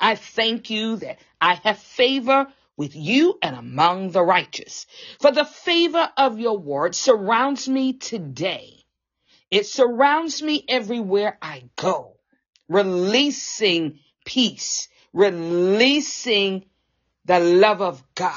I 0.00 0.16
thank 0.16 0.70
you 0.70 0.96
that 0.96 1.18
I 1.40 1.54
have 1.64 1.78
favor 1.78 2.48
with 2.76 2.96
you 2.96 3.38
and 3.42 3.56
among 3.56 4.12
the 4.12 4.22
righteous. 4.22 4.86
For 5.20 5.32
the 5.32 5.44
favor 5.44 6.10
of 6.16 6.40
your 6.40 6.58
word 6.58 6.94
surrounds 6.94 7.68
me 7.68 7.94
today. 7.94 8.79
It 9.50 9.66
surrounds 9.66 10.42
me 10.42 10.64
everywhere 10.68 11.36
I 11.42 11.64
go, 11.76 12.16
releasing 12.68 13.98
peace, 14.24 14.88
releasing 15.12 16.66
the 17.24 17.40
love 17.40 17.82
of 17.82 18.02
God. 18.14 18.34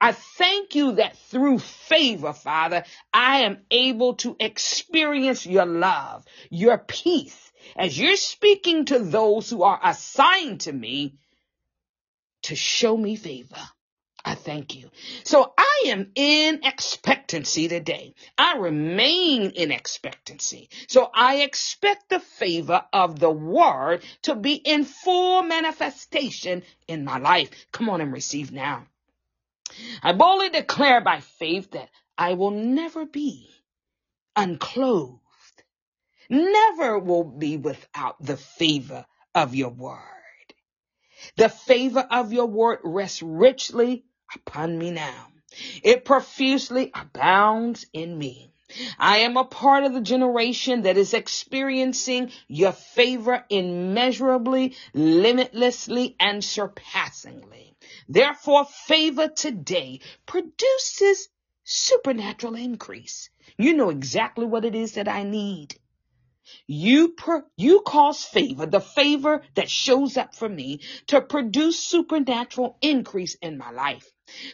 I 0.00 0.12
thank 0.12 0.74
you 0.74 0.92
that 0.92 1.16
through 1.16 1.58
favor, 1.58 2.32
Father, 2.32 2.84
I 3.12 3.40
am 3.40 3.64
able 3.70 4.14
to 4.16 4.36
experience 4.38 5.46
your 5.46 5.66
love, 5.66 6.24
your 6.50 6.78
peace, 6.78 7.52
as 7.76 7.98
you're 7.98 8.16
speaking 8.16 8.84
to 8.86 8.98
those 8.98 9.50
who 9.50 9.62
are 9.62 9.80
assigned 9.82 10.60
to 10.62 10.72
me 10.72 11.16
to 12.42 12.54
show 12.56 12.96
me 12.96 13.16
favor. 13.16 13.56
I 14.26 14.34
thank 14.36 14.74
you. 14.76 14.90
So 15.24 15.54
I 15.58 15.84
am 15.88 16.12
in 16.16 16.60
expectancy 16.64 17.68
today. 17.68 18.14
I 18.38 18.56
remain 18.58 19.52
in 19.52 19.72
expectancy. 19.72 20.70
So 20.88 21.10
I 21.14 21.38
expect 21.42 22.10
the 22.10 22.20
favor 22.20 22.84
of 22.92 23.20
the 23.20 23.30
word 23.30 24.04
to 24.24 24.34
be 24.34 24.54
in 24.54 24.84
full 24.84 25.44
manifestation 25.44 26.64
in 26.88 27.04
my 27.04 27.18
life. 27.18 27.50
Come 27.72 27.88
on 27.90 28.02
and 28.02 28.12
receive 28.12 28.52
now. 28.52 28.86
I 30.02 30.12
boldly 30.12 30.50
declare 30.50 31.00
by 31.00 31.20
faith 31.20 31.72
that 31.72 31.90
I 32.18 32.34
will 32.34 32.52
never 32.52 33.06
be 33.06 33.50
unclothed, 34.36 35.20
never 36.30 36.98
will 36.98 37.24
be 37.24 37.58
without 37.58 38.16
the 38.20 38.36
favor 38.36 39.06
of 39.34 39.54
your 39.54 39.70
word. 39.70 40.00
The 41.36 41.48
favor 41.48 42.06
of 42.10 42.32
your 42.32 42.46
word 42.46 42.80
rests 42.84 43.22
richly 43.22 44.04
upon 44.34 44.78
me 44.78 44.90
now. 44.90 45.28
It 45.82 46.04
profusely 46.04 46.90
abounds 46.94 47.86
in 47.92 48.18
me. 48.18 48.50
I 48.98 49.18
am 49.18 49.36
a 49.36 49.44
part 49.44 49.84
of 49.84 49.94
the 49.94 50.00
generation 50.00 50.82
that 50.82 50.96
is 50.96 51.14
experiencing 51.14 52.32
your 52.48 52.72
favor 52.72 53.44
immeasurably, 53.48 54.74
limitlessly, 54.92 56.16
and 56.18 56.44
surpassingly. 56.44 57.76
Therefore, 58.08 58.64
favor 58.64 59.28
today 59.28 60.00
produces 60.26 61.28
supernatural 61.64 62.56
increase. 62.56 63.30
You 63.56 63.74
know 63.74 63.90
exactly 63.90 64.46
what 64.46 64.64
it 64.64 64.74
is 64.74 64.94
that 64.94 65.08
I 65.08 65.22
need. 65.22 65.76
You 66.66 67.14
you 67.56 67.80
cause 67.82 68.24
favor, 68.24 68.66
the 68.66 68.80
favor 68.80 69.42
that 69.54 69.70
shows 69.70 70.16
up 70.16 70.34
for 70.34 70.48
me 70.48 70.80
to 71.08 71.20
produce 71.20 71.78
supernatural 71.78 72.78
increase 72.82 73.36
in 73.36 73.58
my 73.58 73.70
life. 73.70 74.08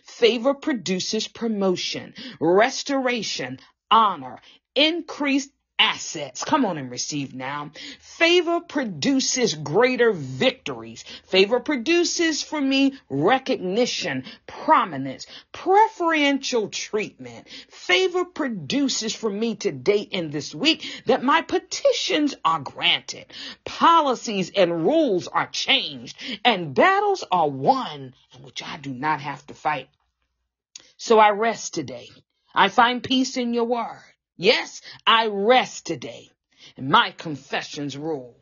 Favor 0.05 0.55
produces 0.55 1.29
promotion, 1.29 2.15
restoration, 2.41 3.59
honor, 3.91 4.39
increased 4.75 5.51
assets. 5.83 6.45
Come 6.45 6.65
on 6.65 6.79
and 6.79 6.91
receive 6.91 7.35
now. 7.35 7.73
Favor 7.99 8.61
produces 8.61 9.55
greater 9.55 10.13
victories. 10.13 11.05
Favor 11.25 11.59
produces 11.59 12.41
for 12.41 12.61
me 12.61 12.95
recognition, 13.11 14.23
prominence, 14.47 15.27
preferential 15.51 16.69
treatment. 16.69 17.49
Favor 17.69 18.25
produces 18.25 19.13
for 19.13 19.29
me 19.29 19.57
today 19.57 20.01
in 20.01 20.31
this 20.31 20.55
week 20.55 21.03
that 21.07 21.25
my 21.25 21.43
petitions 21.43 22.37
are 22.45 22.61
granted. 22.61 23.27
Policies 23.65 24.53
and 24.55 24.85
rules 24.87 25.27
are 25.27 25.49
changed 25.49 26.17
and 26.45 26.75
battles 26.75 27.25
are 27.33 27.51
won 27.51 28.15
in 28.37 28.43
which 28.45 28.63
I 28.63 28.77
do 28.77 28.95
not 28.95 29.21
have 29.21 29.45
to 29.49 29.55
fight. 29.55 29.89
So 30.97 31.19
I 31.19 31.31
rest 31.31 31.75
today. 31.75 32.09
I 32.55 32.69
find 32.69 33.03
peace 33.03 33.37
in 33.37 33.53
your 33.53 33.65
word. 33.65 34.12
Yes, 34.37 34.83
I 35.07 35.29
rest 35.29 35.87
today, 35.87 36.31
and 36.77 36.89
my 36.89 37.13
confessions 37.13 37.97
rule. 37.97 38.37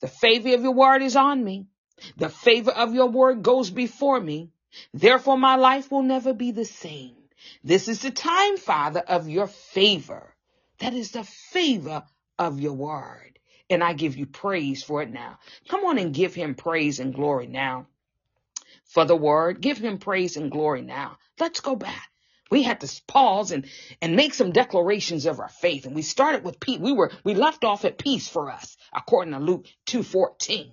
The 0.00 0.08
favor 0.08 0.54
of 0.54 0.62
your 0.62 0.72
word 0.72 1.02
is 1.02 1.16
on 1.16 1.42
me. 1.42 1.66
The 2.16 2.28
favor 2.28 2.70
of 2.70 2.94
your 2.94 3.08
word 3.08 3.42
goes 3.42 3.70
before 3.70 4.20
me. 4.20 4.50
Therefore, 4.92 5.38
my 5.38 5.56
life 5.56 5.90
will 5.90 6.02
never 6.02 6.34
be 6.34 6.50
the 6.50 6.64
same. 6.64 7.16
This 7.64 7.88
is 7.88 8.02
the 8.02 8.10
time, 8.10 8.56
Father, 8.56 9.00
of 9.00 9.28
your 9.28 9.46
favor. 9.46 10.34
That 10.78 10.94
is 10.94 11.12
the 11.12 11.24
favor 11.24 12.04
of 12.38 12.60
your 12.60 12.74
word. 12.74 13.38
And 13.70 13.82
I 13.82 13.94
give 13.94 14.16
you 14.16 14.26
praise 14.26 14.82
for 14.82 15.02
it 15.02 15.10
now. 15.10 15.38
Come 15.68 15.84
on 15.84 15.98
and 15.98 16.14
give 16.14 16.34
him 16.34 16.54
praise 16.54 17.00
and 17.00 17.14
glory 17.14 17.46
now 17.46 17.86
for 18.84 19.04
the 19.04 19.16
word. 19.16 19.60
Give 19.60 19.78
him 19.78 19.98
praise 19.98 20.36
and 20.36 20.50
glory 20.50 20.82
now. 20.82 21.18
Let's 21.38 21.60
go 21.60 21.76
back. 21.76 22.10
We 22.50 22.62
had 22.62 22.80
to 22.80 23.02
pause 23.06 23.50
and, 23.50 23.66
and 24.00 24.14
make 24.16 24.34
some 24.34 24.52
declarations 24.52 25.26
of 25.26 25.40
our 25.40 25.48
faith. 25.48 25.86
And 25.86 25.94
we 25.94 26.02
started 26.02 26.44
with 26.44 26.60
peace. 26.60 26.78
We 26.78 26.92
were, 26.92 27.10
we 27.24 27.34
left 27.34 27.64
off 27.64 27.84
at 27.84 27.98
peace 27.98 28.28
for 28.28 28.50
us, 28.50 28.76
according 28.92 29.32
to 29.34 29.40
Luke 29.40 29.66
2.14. 29.86 30.70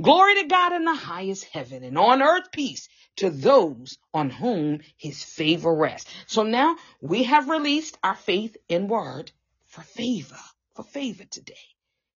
Glory 0.00 0.42
to 0.42 0.48
God 0.48 0.72
in 0.72 0.84
the 0.84 0.94
highest 0.94 1.44
heaven 1.44 1.84
and 1.84 1.98
on 1.98 2.22
earth 2.22 2.50
peace 2.52 2.88
to 3.16 3.30
those 3.30 3.98
on 4.12 4.30
whom 4.30 4.80
his 4.96 5.22
favor 5.22 5.74
rests. 5.74 6.12
So 6.26 6.42
now 6.42 6.76
we 7.00 7.24
have 7.24 7.48
released 7.48 7.98
our 8.02 8.14
faith 8.14 8.56
in 8.68 8.88
word 8.88 9.30
for 9.66 9.82
favor, 9.82 10.38
for 10.74 10.82
favor 10.82 11.24
today. 11.24 11.54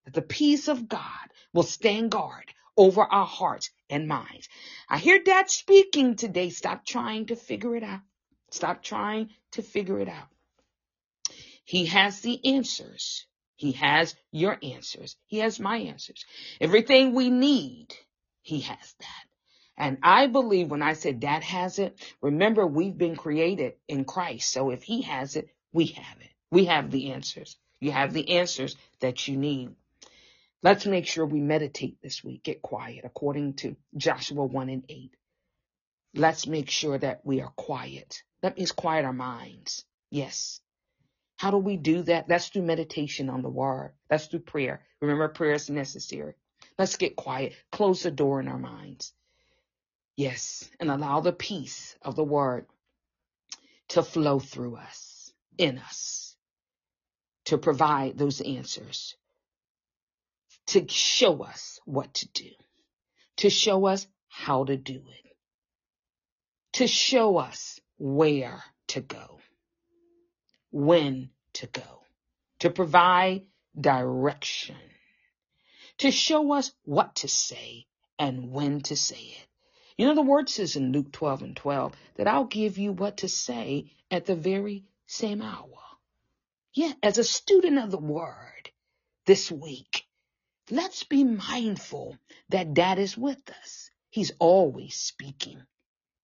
That 0.05 0.13
the 0.13 0.21
peace 0.21 0.67
of 0.67 0.89
God 0.89 1.27
will 1.53 1.63
stand 1.63 2.11
guard 2.11 2.53
over 2.75 3.01
our 3.01 3.25
hearts 3.25 3.69
and 3.89 4.07
minds. 4.07 4.49
I 4.89 4.97
hear 4.97 5.19
dad 5.23 5.49
speaking 5.49 6.15
today. 6.15 6.49
Stop 6.49 6.85
trying 6.85 7.27
to 7.27 7.35
figure 7.35 7.75
it 7.75 7.83
out. 7.83 8.01
Stop 8.53 8.83
trying 8.83 9.31
to 9.53 9.63
figure 9.63 9.99
it 9.99 10.07
out. 10.07 10.27
He 11.65 11.87
has 11.87 12.21
the 12.21 12.39
answers. 12.55 13.25
He 13.55 13.71
has 13.71 14.15
your 14.31 14.59
answers. 14.61 15.15
He 15.25 15.39
has 15.39 15.59
my 15.59 15.77
answers. 15.77 16.23
Everything 16.61 17.15
we 17.15 17.31
need, 17.31 17.87
he 18.43 18.59
has 18.61 18.95
that. 18.99 19.25
And 19.75 19.97
I 20.03 20.27
believe 20.27 20.69
when 20.69 20.83
I 20.83 20.93
said 20.93 21.19
dad 21.19 21.43
has 21.43 21.79
it, 21.79 21.99
remember 22.21 22.67
we've 22.67 22.97
been 22.97 23.15
created 23.15 23.73
in 23.87 24.05
Christ. 24.05 24.51
So 24.51 24.69
if 24.69 24.83
he 24.83 25.01
has 25.01 25.35
it, 25.35 25.49
we 25.71 25.87
have 25.87 26.21
it. 26.21 26.29
We 26.51 26.65
have 26.65 26.91
the 26.91 27.11
answers. 27.11 27.57
You 27.79 27.91
have 27.91 28.13
the 28.13 28.37
answers 28.37 28.75
that 28.99 29.27
you 29.27 29.35
need. 29.35 29.71
Let's 30.61 30.85
make 30.85 31.07
sure 31.07 31.25
we 31.25 31.41
meditate 31.41 31.97
this 32.03 32.23
week. 32.23 32.43
Get 32.43 32.61
quiet 32.61 33.03
according 33.03 33.55
to 33.55 33.75
Joshua 33.97 34.45
1 34.45 34.69
and 34.69 34.83
8. 34.87 35.15
Let's 36.13 36.45
make 36.45 36.69
sure 36.69 36.99
that 36.99 37.21
we 37.23 37.41
are 37.41 37.51
quiet. 37.55 38.21
That 38.43 38.57
means 38.57 38.73
quiet 38.73 39.05
our 39.05 39.13
minds. 39.13 39.85
Yes. 40.11 40.61
How 41.37 41.49
do 41.49 41.57
we 41.57 41.77
do 41.77 42.03
that? 42.03 42.27
That's 42.27 42.49
through 42.49 42.63
meditation 42.63 43.29
on 43.29 43.41
the 43.41 43.49
word. 43.49 43.93
That's 44.09 44.27
through 44.27 44.41
prayer. 44.41 44.81
Remember, 45.01 45.29
prayer 45.29 45.53
is 45.53 45.69
necessary. 45.69 46.33
Let's 46.77 46.97
get 46.97 47.15
quiet. 47.15 47.53
Close 47.71 48.03
the 48.03 48.11
door 48.11 48.41
in 48.41 48.47
our 48.49 48.59
minds. 48.59 49.13
Yes. 50.17 50.69
And 50.79 50.91
allow 50.91 51.21
the 51.21 51.33
peace 51.33 51.97
of 52.01 52.15
the 52.15 52.23
word 52.23 52.67
to 53.89 54.03
flow 54.03 54.39
through 54.39 54.75
us, 54.75 55.33
in 55.57 55.77
us, 55.77 56.35
to 57.45 57.57
provide 57.57 58.17
those 58.17 58.41
answers, 58.41 59.15
to 60.67 60.87
show 60.89 61.43
us 61.43 61.79
what 61.85 62.13
to 62.15 62.27
do, 62.29 62.49
to 63.37 63.49
show 63.49 63.85
us 63.85 64.07
how 64.27 64.65
to 64.65 64.75
do 64.77 64.95
it, 64.95 65.35
to 66.73 66.87
show 66.87 67.37
us 67.37 67.79
where 68.03 68.61
to 68.85 68.99
go, 68.99 69.39
when 70.71 71.29
to 71.53 71.67
go, 71.67 72.01
to 72.59 72.69
provide 72.69 73.43
direction, 73.79 74.75
to 75.99 76.11
show 76.11 76.51
us 76.51 76.73
what 76.83 77.15
to 77.15 77.29
say 77.29 77.85
and 78.19 78.51
when 78.51 78.81
to 78.81 78.97
say 78.97 79.15
it. 79.15 79.47
You 79.97 80.05
know, 80.05 80.15
the 80.15 80.21
word 80.21 80.49
says 80.49 80.75
in 80.75 80.91
Luke 80.91 81.13
12 81.13 81.43
and 81.43 81.55
12 81.55 81.93
that 82.15 82.27
I'll 82.27 82.43
give 82.43 82.77
you 82.77 82.91
what 82.91 83.17
to 83.17 83.29
say 83.29 83.93
at 84.11 84.25
the 84.25 84.35
very 84.35 84.83
same 85.07 85.41
hour. 85.41 85.69
Yeah, 86.73 86.91
as 87.01 87.17
a 87.17 87.23
student 87.23 87.79
of 87.79 87.89
the 87.89 87.97
word 87.97 88.69
this 89.25 89.49
week, 89.49 90.05
let's 90.69 91.05
be 91.05 91.23
mindful 91.23 92.17
that 92.49 92.73
Dad 92.73 92.99
is 92.99 93.17
with 93.17 93.49
us. 93.49 93.89
He's 94.09 94.33
always 94.39 94.93
speaking. 94.95 95.63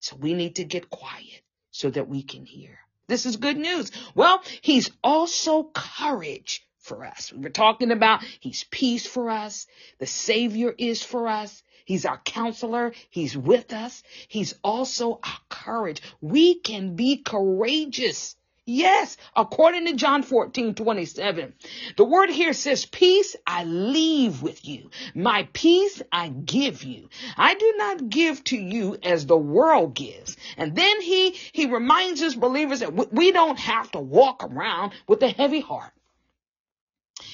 So 0.02 0.18
we 0.18 0.34
need 0.34 0.58
to 0.58 0.66
get 0.66 0.90
quiet 0.90 1.42
so 1.72 1.90
that 1.90 2.08
we 2.08 2.24
can 2.24 2.46
hear. 2.46 2.80
This 3.08 3.26
is 3.26 3.38
good 3.38 3.58
news. 3.58 3.92
Well, 4.14 4.42
he's 4.62 4.92
also 5.04 5.64
courage 5.64 6.66
for 6.80 7.06
us. 7.06 7.32
We 7.34 7.40
were 7.40 7.50
talking 7.50 7.92
about 7.92 8.24
he's 8.40 8.66
peace 8.66 9.06
for 9.06 9.30
us. 9.30 9.68
The 10.00 10.06
savior 10.06 10.74
is 10.78 11.04
for 11.04 11.28
us. 11.28 11.64
He's 11.86 12.06
our 12.06 12.20
counselor. 12.20 12.94
He's 13.10 13.36
with 13.36 13.74
us. 13.74 14.04
He's 14.28 14.54
also 14.64 15.20
our 15.24 15.40
courage. 15.50 16.02
We 16.22 16.60
can 16.60 16.96
be 16.96 17.18
courageous 17.18 18.36
Yes, 18.72 19.18
according 19.36 19.88
to 19.88 19.96
John 19.96 20.22
14, 20.22 20.76
27. 20.76 21.54
The 21.98 22.04
word 22.04 22.30
here 22.30 22.54
says, 22.54 22.86
peace 22.86 23.36
I 23.48 23.64
leave 23.64 24.44
with 24.44 24.64
you. 24.64 24.92
My 25.16 25.50
peace 25.54 26.04
I 26.12 26.30
give 26.30 26.84
you. 26.84 27.10
I 27.36 27.56
do 27.56 27.74
not 27.78 28.10
give 28.10 28.44
to 28.44 28.58
you 28.58 28.96
as 29.02 29.26
the 29.26 29.36
world 29.36 29.96
gives. 29.96 30.38
And 30.56 30.76
then 30.76 31.02
he, 31.02 31.32
he 31.52 31.66
reminds 31.66 32.22
us 32.22 32.36
believers 32.36 32.82
that 32.82 33.12
we 33.12 33.32
don't 33.32 33.58
have 33.58 33.90
to 33.94 34.00
walk 34.00 34.44
around 34.44 34.94
with 35.08 35.24
a 35.24 35.30
heavy 35.30 35.62
heart. 35.62 35.92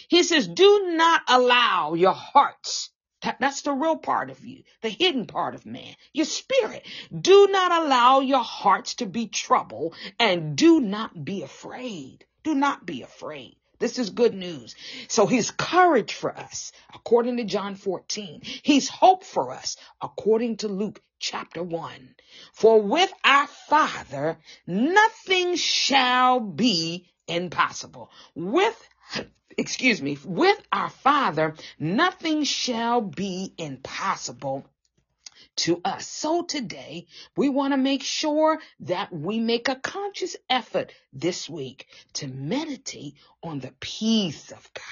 He 0.07 0.23
says, 0.23 0.47
do 0.47 0.93
not 0.95 1.21
allow 1.27 1.95
your 1.95 2.13
hearts 2.13 2.91
that, 3.25 3.37
that's 3.39 3.63
the 3.63 3.71
real 3.73 3.97
part 3.97 4.29
of 4.29 4.45
you, 4.45 4.63
the 4.81 4.89
hidden 4.89 5.25
part 5.25 5.55
of 5.55 5.65
man, 5.65 5.95
your 6.13 6.25
spirit. 6.25 6.85
Do 7.11 7.47
not 7.49 7.83
allow 7.83 8.19
your 8.19 8.43
hearts 8.43 8.95
to 8.95 9.07
be 9.07 9.27
troubled 9.27 9.95
and 10.19 10.55
do 10.55 10.79
not 10.79 11.25
be 11.25 11.41
afraid. 11.41 12.25
Do 12.43 12.53
not 12.53 12.85
be 12.85 13.01
afraid. 13.01 13.57
This 13.79 13.99
is 13.99 14.11
good 14.11 14.35
news. 14.35 14.75
So 15.07 15.25
he's 15.25 15.51
courage 15.51 16.13
for 16.13 16.37
us, 16.37 16.71
according 16.93 17.37
to 17.37 17.43
John 17.43 17.75
14. 17.75 18.41
He's 18.43 18.87
hope 18.87 19.23
for 19.23 19.51
us, 19.51 19.75
according 20.01 20.57
to 20.57 20.67
Luke 20.67 21.01
chapter 21.19 21.63
1. 21.63 22.15
For 22.53 22.81
with 22.81 23.11
our 23.23 23.47
Father, 23.47 24.37
nothing 24.67 25.55
shall 25.55 26.39
be 26.39 27.09
impossible. 27.27 28.11
With 28.35 28.89
excuse 29.57 30.01
me, 30.01 30.17
with 30.25 30.59
our 30.71 30.89
Father, 30.89 31.55
nothing 31.79 32.43
shall 32.43 33.01
be 33.01 33.53
impossible 33.57 34.65
to 35.57 35.81
us. 35.85 36.07
So 36.07 36.43
today, 36.43 37.07
we 37.37 37.49
want 37.49 37.73
to 37.73 37.77
make 37.77 38.03
sure 38.03 38.59
that 38.81 39.13
we 39.13 39.39
make 39.39 39.69
a 39.69 39.75
conscious 39.75 40.35
effort 40.49 40.91
this 41.13 41.49
week 41.49 41.87
to 42.13 42.27
meditate 42.27 43.15
on 43.41 43.59
the 43.59 43.73
peace 43.79 44.51
of 44.51 44.69
God. 44.73 44.83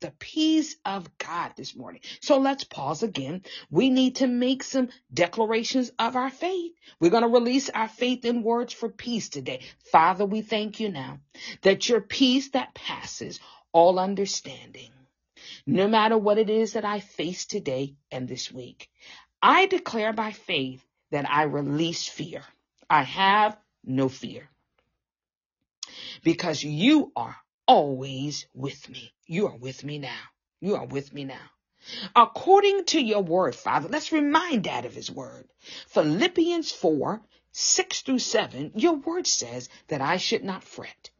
The 0.00 0.12
peace 0.18 0.76
of 0.84 1.16
God 1.18 1.52
this 1.56 1.76
morning. 1.76 2.02
So 2.20 2.38
let's 2.38 2.64
pause 2.64 3.02
again. 3.02 3.42
We 3.70 3.90
need 3.90 4.16
to 4.16 4.26
make 4.26 4.62
some 4.62 4.90
declarations 5.12 5.92
of 5.98 6.16
our 6.16 6.30
faith. 6.30 6.72
We're 7.00 7.10
going 7.10 7.22
to 7.24 7.28
release 7.28 7.70
our 7.70 7.88
faith 7.88 8.24
in 8.24 8.42
words 8.42 8.72
for 8.72 8.88
peace 8.88 9.28
today. 9.28 9.62
Father, 9.92 10.26
we 10.26 10.42
thank 10.42 10.80
you 10.80 10.90
now 10.90 11.20
that 11.62 11.88
your 11.88 12.00
peace 12.00 12.50
that 12.50 12.74
passes 12.74 13.40
all 13.72 13.98
understanding. 13.98 14.90
No 15.66 15.88
matter 15.88 16.18
what 16.18 16.38
it 16.38 16.50
is 16.50 16.74
that 16.74 16.84
I 16.84 17.00
face 17.00 17.46
today 17.46 17.94
and 18.10 18.28
this 18.28 18.52
week, 18.52 18.88
I 19.42 19.66
declare 19.66 20.12
by 20.12 20.32
faith 20.32 20.84
that 21.10 21.28
I 21.30 21.44
release 21.44 22.08
fear. 22.08 22.42
I 22.88 23.02
have 23.04 23.56
no 23.84 24.08
fear 24.08 24.48
because 26.22 26.62
you 26.62 27.12
are 27.16 27.36
always 27.70 28.46
with 28.54 28.88
me. 28.90 29.12
You 29.26 29.48
are 29.48 29.58
with 29.58 29.84
me 29.84 29.98
now. 29.98 30.22
You 30.60 30.76
are 30.76 30.86
with 30.86 31.14
me 31.14 31.24
now. 31.24 31.50
According 32.16 32.86
to 32.86 33.00
your 33.00 33.22
word, 33.22 33.54
Father, 33.56 33.88
let's 33.90 34.12
remind 34.12 34.64
Dad 34.64 34.86
of 34.86 34.94
his 34.94 35.10
word. 35.10 35.48
Philippians 35.88 36.72
4, 36.72 37.22
6 37.52 38.02
through 38.02 38.20
7, 38.20 38.72
your 38.76 38.94
word 38.94 39.26
says 39.28 39.70
that 39.88 40.02
I 40.02 40.18
should 40.18 40.44
not 40.44 40.64
fret 40.64 41.10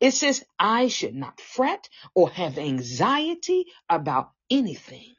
It 0.00 0.12
says, 0.12 0.44
I 0.58 0.88
should 0.88 1.16
not 1.16 1.40
fret 1.40 1.88
or 2.14 2.30
have 2.30 2.58
anxiety 2.58 3.66
about 3.90 4.32
anything, 4.50 5.14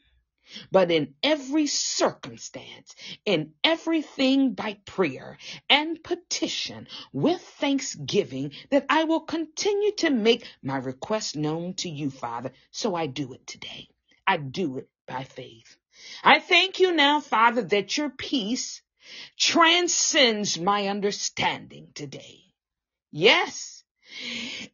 but 0.71 0.91
in 0.91 1.13
every 1.23 1.67
circumstance, 1.67 2.95
in 3.25 3.53
everything 3.63 4.53
by 4.53 4.77
prayer 4.85 5.37
and 5.69 6.03
petition 6.03 6.87
with 7.13 7.41
thanksgiving, 7.41 8.51
that 8.69 8.85
I 8.89 9.05
will 9.05 9.21
continue 9.21 9.91
to 9.97 10.09
make 10.09 10.45
my 10.63 10.77
request 10.77 11.35
known 11.35 11.75
to 11.75 11.89
you, 11.89 12.09
Father. 12.09 12.51
So 12.71 12.95
I 12.95 13.07
do 13.07 13.33
it 13.33 13.45
today. 13.47 13.87
I 14.27 14.37
do 14.37 14.77
it 14.77 14.89
by 15.07 15.23
faith. 15.23 15.77
I 16.23 16.39
thank 16.39 16.79
you 16.79 16.93
now, 16.93 17.19
Father, 17.19 17.63
that 17.63 17.97
your 17.97 18.09
peace 18.09 18.81
transcends 19.37 20.59
my 20.59 20.87
understanding 20.87 21.89
today. 21.93 22.39
Yes, 23.11 23.80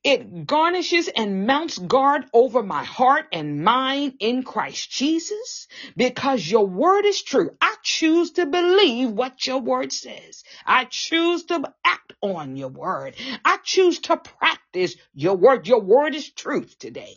it 0.04 0.46
garnishes 0.46 1.08
and 1.08 1.46
mounts 1.48 1.78
guard 1.78 2.26
over 2.34 2.64
my 2.64 2.84
heart 2.84 3.28
and 3.32 3.64
mind 3.64 4.14
in 4.20 4.44
Christ 4.44 4.90
Jesus 4.92 5.68
because 5.96 6.50
your 6.50 6.66
word 6.68 7.06
is 7.06 7.22
true. 7.22 7.52
I 7.62 7.76
choose 7.84 8.32
to 8.32 8.46
believe 8.46 9.12
what 9.12 9.46
your 9.46 9.60
word 9.60 9.92
says. 9.92 10.44
I 10.66 10.86
choose 10.86 11.46
to 11.46 11.74
act 11.86 12.14
on 12.22 12.56
your 12.56 12.70
word. 12.70 13.16
I 13.44 13.58
choose 13.64 14.00
to 14.00 14.18
practice 14.18 14.96
your 15.14 15.36
word. 15.36 15.68
Your 15.68 15.82
word 15.82 16.16
is 16.16 16.30
truth 16.30 16.78
today. 16.80 17.16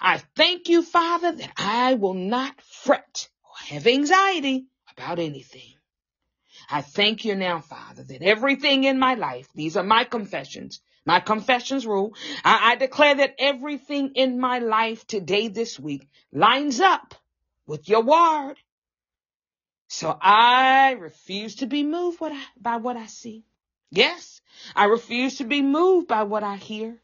I 0.00 0.18
thank 0.36 0.68
you, 0.68 0.82
Father, 0.82 1.32
that 1.32 1.52
I 1.56 1.94
will 1.94 2.14
not 2.14 2.60
fret 2.60 3.28
or 3.44 3.74
have 3.74 3.86
anxiety 3.86 4.66
about 4.96 5.18
anything. 5.18 5.75
I 6.70 6.82
thank 6.82 7.24
you 7.24 7.34
now, 7.34 7.60
Father, 7.60 8.02
that 8.04 8.22
everything 8.22 8.84
in 8.84 8.98
my 8.98 9.14
life, 9.14 9.48
these 9.54 9.76
are 9.76 9.84
my 9.84 10.04
confessions, 10.04 10.80
my 11.04 11.20
confessions 11.20 11.86
rule. 11.86 12.14
I, 12.44 12.72
I 12.72 12.76
declare 12.76 13.14
that 13.16 13.36
everything 13.38 14.12
in 14.14 14.40
my 14.40 14.58
life 14.58 15.06
today, 15.06 15.48
this 15.48 15.78
week, 15.78 16.08
lines 16.32 16.80
up 16.80 17.14
with 17.66 17.88
your 17.88 18.02
word. 18.02 18.56
So 19.88 20.16
I 20.20 20.92
refuse 20.92 21.56
to 21.56 21.66
be 21.66 21.84
moved 21.84 22.20
what 22.20 22.32
I, 22.32 22.42
by 22.60 22.76
what 22.78 22.96
I 22.96 23.06
see. 23.06 23.44
Yes, 23.90 24.40
I 24.74 24.86
refuse 24.86 25.38
to 25.38 25.44
be 25.44 25.62
moved 25.62 26.08
by 26.08 26.24
what 26.24 26.42
I 26.42 26.56
hear. 26.56 27.00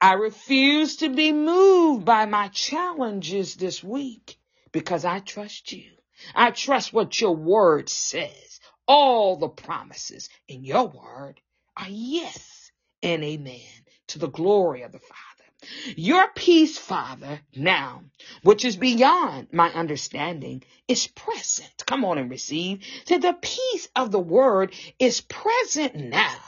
I 0.00 0.12
refuse 0.12 0.98
to 0.98 1.08
be 1.08 1.32
moved 1.32 2.04
by 2.04 2.26
my 2.26 2.48
challenges 2.48 3.56
this 3.56 3.82
week 3.82 4.38
because 4.70 5.04
I 5.04 5.18
trust 5.18 5.72
you. 5.72 5.97
I 6.34 6.50
trust 6.52 6.92
what 6.92 7.20
your 7.20 7.36
word 7.36 7.88
says. 7.88 8.60
All 8.88 9.36
the 9.36 9.48
promises 9.48 10.28
in 10.48 10.64
your 10.64 10.86
word 10.88 11.40
are 11.76 11.88
yes 11.88 12.72
and 13.02 13.24
amen 13.24 13.60
to 14.08 14.18
the 14.18 14.28
glory 14.28 14.82
of 14.82 14.92
the 14.92 15.00
Father. 15.00 15.94
Your 15.96 16.28
peace, 16.34 16.78
Father, 16.78 17.40
now, 17.56 18.04
which 18.42 18.64
is 18.64 18.76
beyond 18.76 19.48
my 19.52 19.70
understanding, 19.72 20.62
is 20.88 21.08
present. 21.08 21.84
Come 21.86 22.04
on 22.04 22.18
and 22.18 22.30
receive. 22.30 22.80
So 23.06 23.18
the 23.18 23.36
peace 23.40 23.88
of 23.96 24.10
the 24.12 24.20
word 24.20 24.74
is 24.98 25.20
present 25.22 25.96
now 25.96 26.38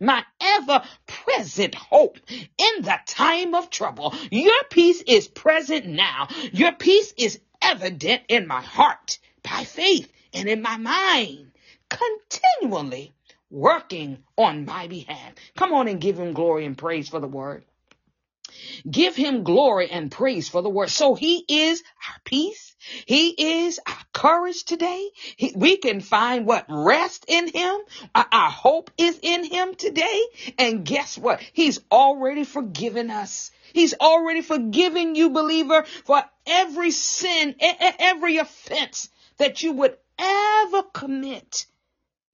my 0.00 0.24
ever 0.40 0.82
present 1.06 1.74
hope 1.74 2.18
in 2.30 2.82
the 2.82 2.98
time 3.06 3.54
of 3.54 3.70
trouble. 3.70 4.14
Your 4.30 4.64
peace 4.70 5.02
is 5.06 5.28
present 5.28 5.86
now. 5.86 6.28
Your 6.52 6.72
peace 6.72 7.14
is 7.18 7.40
evident 7.62 8.22
in 8.28 8.46
my 8.46 8.62
heart 8.62 9.18
by 9.42 9.64
faith 9.64 10.10
and 10.32 10.48
in 10.48 10.62
my 10.62 10.76
mind, 10.76 11.50
continually 11.88 13.12
working 13.50 14.22
on 14.38 14.64
my 14.64 14.86
behalf. 14.86 15.34
Come 15.56 15.72
on 15.72 15.88
and 15.88 16.00
give 16.00 16.18
him 16.18 16.32
glory 16.32 16.64
and 16.64 16.78
praise 16.78 17.08
for 17.08 17.20
the 17.20 17.26
word. 17.28 17.64
Give 18.88 19.14
him 19.14 19.44
glory 19.44 19.90
and 19.90 20.10
praise 20.10 20.48
for 20.48 20.62
the 20.62 20.68
word. 20.68 20.90
So 20.90 21.14
he 21.14 21.44
is 21.48 21.82
our 22.08 22.16
peace. 22.24 22.74
He 23.06 23.62
is 23.62 23.78
our 23.86 24.02
courage 24.12 24.64
today. 24.64 25.10
He, 25.36 25.52
we 25.54 25.76
can 25.76 26.00
find 26.00 26.46
what 26.46 26.66
rest 26.68 27.24
in 27.28 27.48
him. 27.48 27.78
Our, 28.14 28.26
our 28.32 28.50
hope 28.50 28.90
is 28.98 29.18
in 29.22 29.44
him 29.44 29.74
today. 29.74 30.22
And 30.58 30.84
guess 30.84 31.16
what? 31.18 31.40
He's 31.52 31.80
already 31.90 32.44
forgiven 32.44 33.10
us. 33.10 33.50
He's 33.72 33.94
already 33.94 34.42
forgiven 34.42 35.14
you, 35.14 35.30
believer, 35.30 35.84
for 36.04 36.22
every 36.46 36.90
sin, 36.90 37.54
every 37.60 38.38
offense 38.38 39.08
that 39.38 39.62
you 39.62 39.72
would 39.72 39.96
ever 40.18 40.82
commit. 40.82 41.66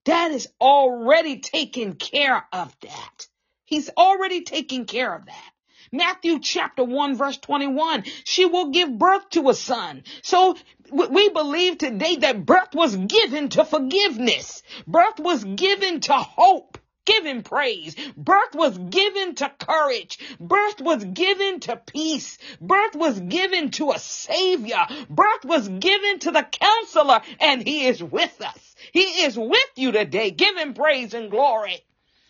That 0.05 0.31
is 0.31 0.49
already 0.61 1.39
taken 1.39 1.95
care 1.95 2.47
of 2.53 2.77
that. 2.81 3.27
He's 3.65 3.91
already 3.97 4.43
taken 4.43 4.85
care 4.85 5.13
of 5.13 5.27
that. 5.27 5.53
Matthew 5.93 6.41
chapter 6.41 6.85
1 6.85 7.17
verse 7.17 7.39
21. 7.39 8.05
She 8.25 8.45
will 8.45 8.71
give 8.71 8.99
birth 8.99 9.31
to 9.31 9.49
a 9.49 9.55
son. 9.55 10.05
So 10.23 10.57
we 10.91 11.29
believe 11.29 11.79
today 11.79 12.17
that 12.17 12.45
birth 12.45 12.75
was 12.75 12.97
given 12.97 13.49
to 13.51 13.65
forgiveness. 13.65 14.63
Birth 14.87 15.19
was 15.19 15.45
given 15.45 16.01
to 16.03 16.13
hope. 16.13 16.76
Give 17.07 17.25
him 17.25 17.43
praise. 17.43 17.97
Birth 18.17 18.55
was 18.55 18.77
given 18.77 19.37
to 19.37 19.51
courage. 19.59 20.19
Birth 20.41 20.81
was 20.81 21.05
given 21.05 21.61
to 21.61 21.77
peace. 21.77 22.39
Birth 22.61 22.97
was 22.97 23.21
given 23.21 23.71
to 23.73 23.93
a 23.93 23.99
savior. 23.99 24.87
Birth 25.09 25.45
was 25.45 25.69
given 25.69 26.19
to 26.21 26.33
the 26.33 26.43
counselor 26.43 27.21
and 27.41 27.67
he 27.67 27.87
is 27.87 28.03
with 28.03 28.41
us. 28.43 28.77
He 28.93 29.03
is 29.25 29.39
with 29.39 29.71
you 29.77 29.93
today. 29.93 30.31
Give 30.33 30.57
him 30.57 30.75
praise 30.75 31.15
and 31.15 31.31
glory. 31.31 31.81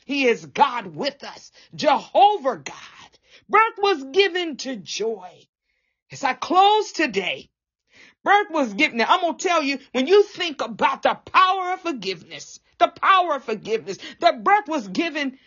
He 0.06 0.26
is 0.26 0.46
God 0.46 0.94
with 0.94 1.24
us. 1.24 1.52
Jehovah 1.74 2.58
God. 2.58 3.10
Birth 3.48 3.78
was 3.78 4.04
given 4.12 4.56
to 4.58 4.76
joy. 4.76 5.30
As 6.12 6.22
I 6.24 6.34
close 6.34 6.92
today, 6.92 7.50
birth 8.24 8.48
was 8.50 8.74
given. 8.74 8.98
Now, 8.98 9.06
I'm 9.08 9.20
going 9.20 9.36
to 9.36 9.48
tell 9.48 9.62
you, 9.62 9.78
when 9.92 10.06
you 10.06 10.22
think 10.22 10.62
about 10.62 11.02
the 11.02 11.14
power 11.14 11.72
of 11.72 11.80
forgiveness, 11.80 12.60
the 12.78 12.88
power 12.88 13.36
of 13.36 13.44
forgiveness, 13.44 13.98
that 14.20 14.44
birth 14.44 14.68
was 14.68 14.88
given 14.88 15.38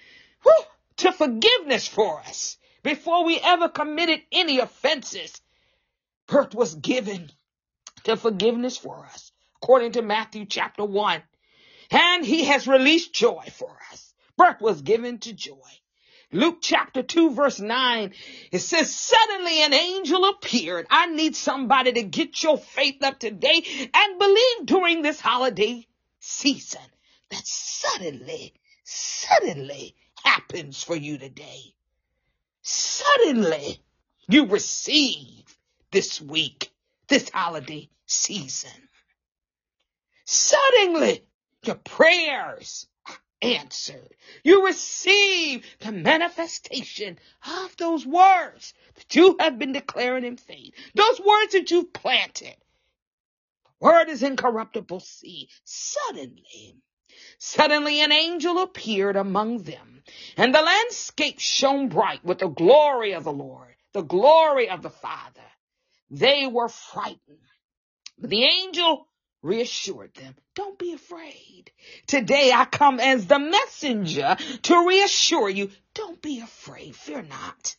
whew, 0.43 0.63
to 0.97 1.11
forgiveness 1.11 1.87
for 1.87 2.19
us 2.19 2.57
before 2.83 3.25
we 3.25 3.39
ever 3.39 3.69
committed 3.69 4.21
any 4.31 4.59
offenses. 4.59 5.41
Birth 6.27 6.53
was 6.53 6.75
given 6.75 7.29
to 8.03 8.15
forgiveness 8.15 8.77
for 8.77 9.05
us, 9.05 9.31
according 9.61 9.93
to 9.93 10.01
Matthew 10.01 10.45
chapter 10.45 10.83
1. 10.83 11.21
And 11.91 12.25
he 12.25 12.45
has 12.45 12.67
released 12.67 13.13
joy 13.13 13.45
for 13.51 13.75
us. 13.91 14.13
Birth 14.37 14.61
was 14.61 14.81
given 14.81 15.17
to 15.19 15.33
joy. 15.33 15.55
Luke 16.31 16.59
chapter 16.61 17.01
2 17.01 17.31
verse 17.31 17.59
9, 17.59 18.13
it 18.51 18.59
says, 18.59 18.93
suddenly 18.93 19.63
an 19.63 19.73
angel 19.73 20.29
appeared. 20.29 20.85
I 20.91 21.07
need 21.07 21.35
somebody 21.35 21.91
to 21.93 22.03
get 22.03 22.43
your 22.43 22.59
faith 22.59 23.03
up 23.03 23.17
today 23.17 23.89
and 23.91 24.19
believe 24.19 24.65
during 24.65 25.01
this 25.01 25.19
holiday 25.19 25.87
season 26.19 26.81
that 27.31 27.45
suddenly, 27.45 28.53
suddenly 28.83 29.95
happens 30.23 30.83
for 30.83 30.95
you 30.95 31.17
today. 31.17 31.73
Suddenly 32.61 33.79
you 34.27 34.45
receive 34.47 35.43
this 35.91 36.21
week, 36.21 36.71
this 37.07 37.29
holiday 37.29 37.89
season. 38.05 38.71
Suddenly 40.25 41.23
your 41.63 41.75
prayers 41.75 42.87
answered. 43.41 44.15
You 44.43 44.65
receive 44.65 45.65
the 45.79 45.91
manifestation 45.91 47.19
of 47.63 47.75
those 47.77 48.05
words 48.05 48.73
that 48.95 49.15
you 49.15 49.37
have 49.39 49.57
been 49.57 49.71
declaring 49.71 50.25
in 50.25 50.37
faith. 50.37 50.73
Those 50.95 51.19
words 51.19 51.53
that 51.53 51.71
you've 51.71 51.93
planted. 51.93 52.55
The 53.79 53.85
word 53.87 54.09
is 54.09 54.23
incorruptible 54.23 54.99
seed. 54.99 55.49
Suddenly, 55.63 56.75
suddenly 57.38 58.02
an 58.02 58.12
angel 58.12 58.60
appeared 58.60 59.15
among 59.15 59.63
them 59.63 59.89
and 60.38 60.54
the 60.54 60.62
landscape 60.62 61.39
shone 61.39 61.89
bright 61.89 62.24
with 62.24 62.39
the 62.39 62.48
glory 62.48 63.13
of 63.13 63.24
the 63.24 63.32
Lord, 63.32 63.76
the 63.93 64.02
glory 64.02 64.69
of 64.69 64.82
the 64.82 64.89
Father. 64.89 65.41
They 66.10 66.48
were 66.48 66.69
frightened. 66.69 67.39
But 68.17 68.30
the 68.30 68.43
angel 68.43 69.08
reassured 69.41 70.13
them, 70.15 70.36
don't 70.56 70.78
be 70.78 70.93
afraid. 70.93 71.72
Today 72.08 72.52
I 72.54 72.65
come 72.65 73.00
as 73.00 73.28
the 73.28 73.39
messenger 73.39 74.36
to 74.63 74.88
reassure 74.88 75.50
you, 75.50 75.72
don't 75.93 76.22
be 76.22 76.39
afraid, 76.39 76.95
fear 76.95 77.22
not. 77.22 77.78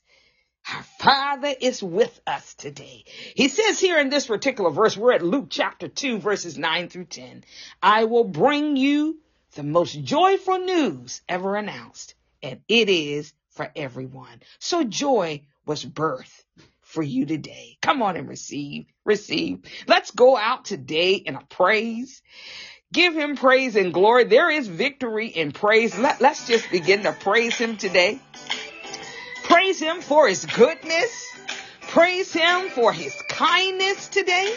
Our 0.74 0.83
Father 0.83 1.54
is 1.61 1.83
with 1.83 2.20
us 2.26 2.54
today. 2.54 3.04
He 3.35 3.48
says 3.48 3.80
here 3.80 3.98
in 3.98 4.09
this 4.09 4.26
particular 4.26 4.70
verse, 4.70 4.96
we're 4.96 5.12
at 5.12 5.22
Luke 5.22 5.46
chapter 5.50 5.88
2, 5.88 6.18
verses 6.18 6.56
9 6.56 6.88
through 6.88 7.06
10. 7.06 7.44
I 7.83 8.04
will 8.04 8.24
bring 8.24 8.76
you 8.76 9.18
the 9.54 9.62
most 9.62 10.00
joyful 10.04 10.59
news 10.59 11.22
ever 11.28 11.56
announced, 11.56 12.14
and 12.42 12.61
it 12.68 12.88
is 12.88 13.33
for 13.50 13.70
everyone. 13.74 14.42
So 14.59 14.85
joy 14.85 15.42
was 15.66 15.85
birth 15.85 16.44
for 16.83 17.02
you 17.02 17.26
today. 17.26 17.76
Come 17.83 18.02
on 18.02 18.16
and 18.16 18.28
receive, 18.28 18.87
receive. 19.04 19.62
Let's 19.88 20.12
go 20.12 20.37
out 20.37 20.66
today 20.66 21.14
in 21.14 21.35
a 21.35 21.44
praise. 21.48 22.22
Give 22.92 23.14
him 23.14 23.37
praise 23.37 23.76
and 23.76 23.94
glory. 23.94 24.24
There 24.24 24.50
is 24.50 24.66
victory 24.66 25.28
in 25.28 25.52
praise. 25.52 25.96
Let, 25.98 26.20
let's 26.20 26.46
just 26.46 26.70
begin 26.70 27.04
to 27.04 27.12
praise 27.12 27.56
him 27.56 27.76
today. 27.76 28.20
Praise 29.70 29.83
him 29.83 30.00
for 30.00 30.26
his 30.26 30.46
goodness. 30.46 31.33
Praise 31.83 32.33
him 32.33 32.70
for 32.70 32.92
his 32.92 33.14
kindness 33.28 34.09
today. 34.09 34.52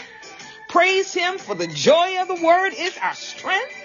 Praise 0.69 1.13
him 1.13 1.38
for 1.38 1.54
the 1.54 1.67
joy 1.67 2.19
of 2.19 2.28
the 2.28 2.43
word 2.43 2.73
is 2.76 2.97
our 2.97 3.13
strength. 3.13 3.76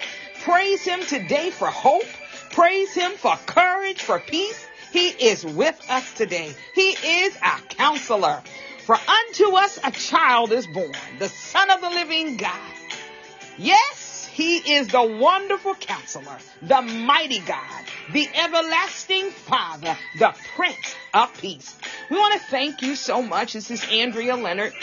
Praise 0.41 0.83
him 0.83 1.01
today 1.01 1.51
for 1.51 1.67
hope. 1.67 2.07
Praise 2.49 2.91
him 2.95 3.11
for 3.11 3.35
courage, 3.45 4.01
for 4.01 4.19
peace. 4.19 4.65
He 4.91 5.09
is 5.09 5.45
with 5.45 5.79
us 5.87 6.11
today. 6.15 6.55
He 6.73 6.93
is 6.93 7.37
our 7.43 7.59
counselor. 7.59 8.41
For 8.87 8.95
unto 8.95 9.55
us 9.55 9.77
a 9.83 9.91
child 9.91 10.51
is 10.51 10.65
born, 10.65 10.93
the 11.19 11.29
son 11.29 11.69
of 11.69 11.79
the 11.81 11.91
living 11.91 12.37
God. 12.37 12.73
Yes, 13.59 14.27
he 14.33 14.73
is 14.73 14.87
the 14.87 15.03
wonderful 15.03 15.75
counselor, 15.75 16.39
the 16.63 16.81
mighty 16.81 17.41
God, 17.41 17.83
the 18.13 18.27
everlasting 18.33 19.29
Father, 19.29 19.95
the 20.17 20.33
Prince 20.55 20.95
of 21.13 21.33
Peace. 21.39 21.75
We 22.09 22.17
want 22.17 22.33
to 22.33 22.47
thank 22.47 22.81
you 22.81 22.95
so 22.95 23.21
much. 23.21 23.53
This 23.53 23.69
is 23.71 23.83
Andrea 23.91 24.35
Leonard 24.35 24.73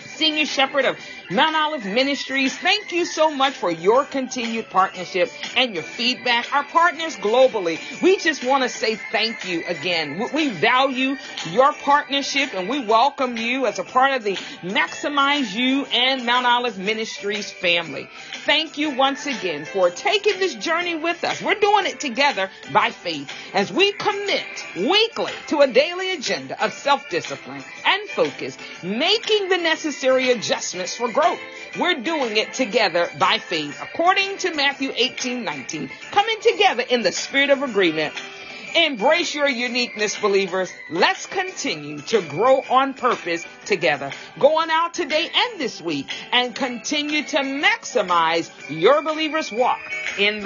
Senior 0.00 0.46
Shepherd 0.46 0.84
of 0.84 0.98
Mount 1.28 1.56
Olive 1.56 1.84
Ministries. 1.84 2.56
Thank 2.56 2.92
you 2.92 3.04
so 3.04 3.30
much 3.30 3.54
for 3.54 3.68
your 3.68 4.04
continued 4.04 4.70
partnership 4.70 5.28
and 5.56 5.74
your 5.74 5.82
feedback. 5.82 6.54
Our 6.54 6.62
partners 6.62 7.16
globally, 7.16 7.80
we 8.00 8.16
just 8.18 8.44
want 8.44 8.62
to 8.62 8.68
say 8.68 8.94
thank 8.94 9.44
you 9.44 9.64
again. 9.66 10.22
We 10.32 10.50
value 10.50 11.16
your 11.50 11.72
partnership 11.72 12.54
and 12.54 12.68
we 12.68 12.78
welcome 12.84 13.36
you 13.36 13.66
as 13.66 13.80
a 13.80 13.84
part 13.84 14.12
of 14.12 14.22
the 14.22 14.36
Maximize 14.62 15.52
You 15.52 15.86
and 15.86 16.24
Mount 16.24 16.46
Olive 16.46 16.78
Ministries 16.78 17.50
family. 17.50 18.08
Thank 18.44 18.78
you 18.78 18.90
once 18.90 19.26
again 19.26 19.64
for 19.64 19.90
taking 19.90 20.38
this 20.38 20.54
journey 20.54 20.94
with 20.94 21.24
us. 21.24 21.42
We're 21.42 21.54
doing 21.54 21.86
it 21.86 21.98
together 21.98 22.50
by 22.72 22.90
faith 22.90 23.28
as 23.52 23.72
we 23.72 23.90
commit 23.90 24.44
weekly 24.76 25.32
to 25.48 25.62
a 25.62 25.66
daily 25.66 26.12
agenda 26.12 26.62
of 26.64 26.72
self-discipline 26.72 27.64
and 27.84 28.08
focus, 28.10 28.56
making 28.84 29.48
the 29.48 29.56
necessary 29.56 30.30
adjustments 30.30 30.94
for 30.94 31.10
growth. 31.16 31.40
We're 31.80 32.00
doing 32.02 32.36
it 32.36 32.52
together 32.52 33.08
by 33.18 33.38
faith, 33.38 33.80
according 33.82 34.36
to 34.38 34.54
Matthew 34.54 34.92
18, 34.94 35.44
19, 35.44 35.90
coming 36.10 36.36
together 36.42 36.84
in 36.86 37.00
the 37.00 37.10
spirit 37.10 37.48
of 37.48 37.62
agreement. 37.62 38.12
Embrace 38.76 39.34
your 39.34 39.48
uniqueness, 39.48 40.18
believers. 40.18 40.70
Let's 40.90 41.24
continue 41.24 42.00
to 42.02 42.20
grow 42.20 42.60
on 42.68 42.92
purpose 42.92 43.46
together. 43.64 44.10
Going 44.38 44.68
out 44.70 44.92
today 44.92 45.30
and 45.34 45.58
this 45.58 45.80
week 45.80 46.06
and 46.32 46.54
continue 46.54 47.22
to 47.22 47.38
maximize 47.38 48.50
your 48.68 49.00
believers 49.00 49.50
walk 49.50 49.80
in 50.18 50.42
the 50.42 50.44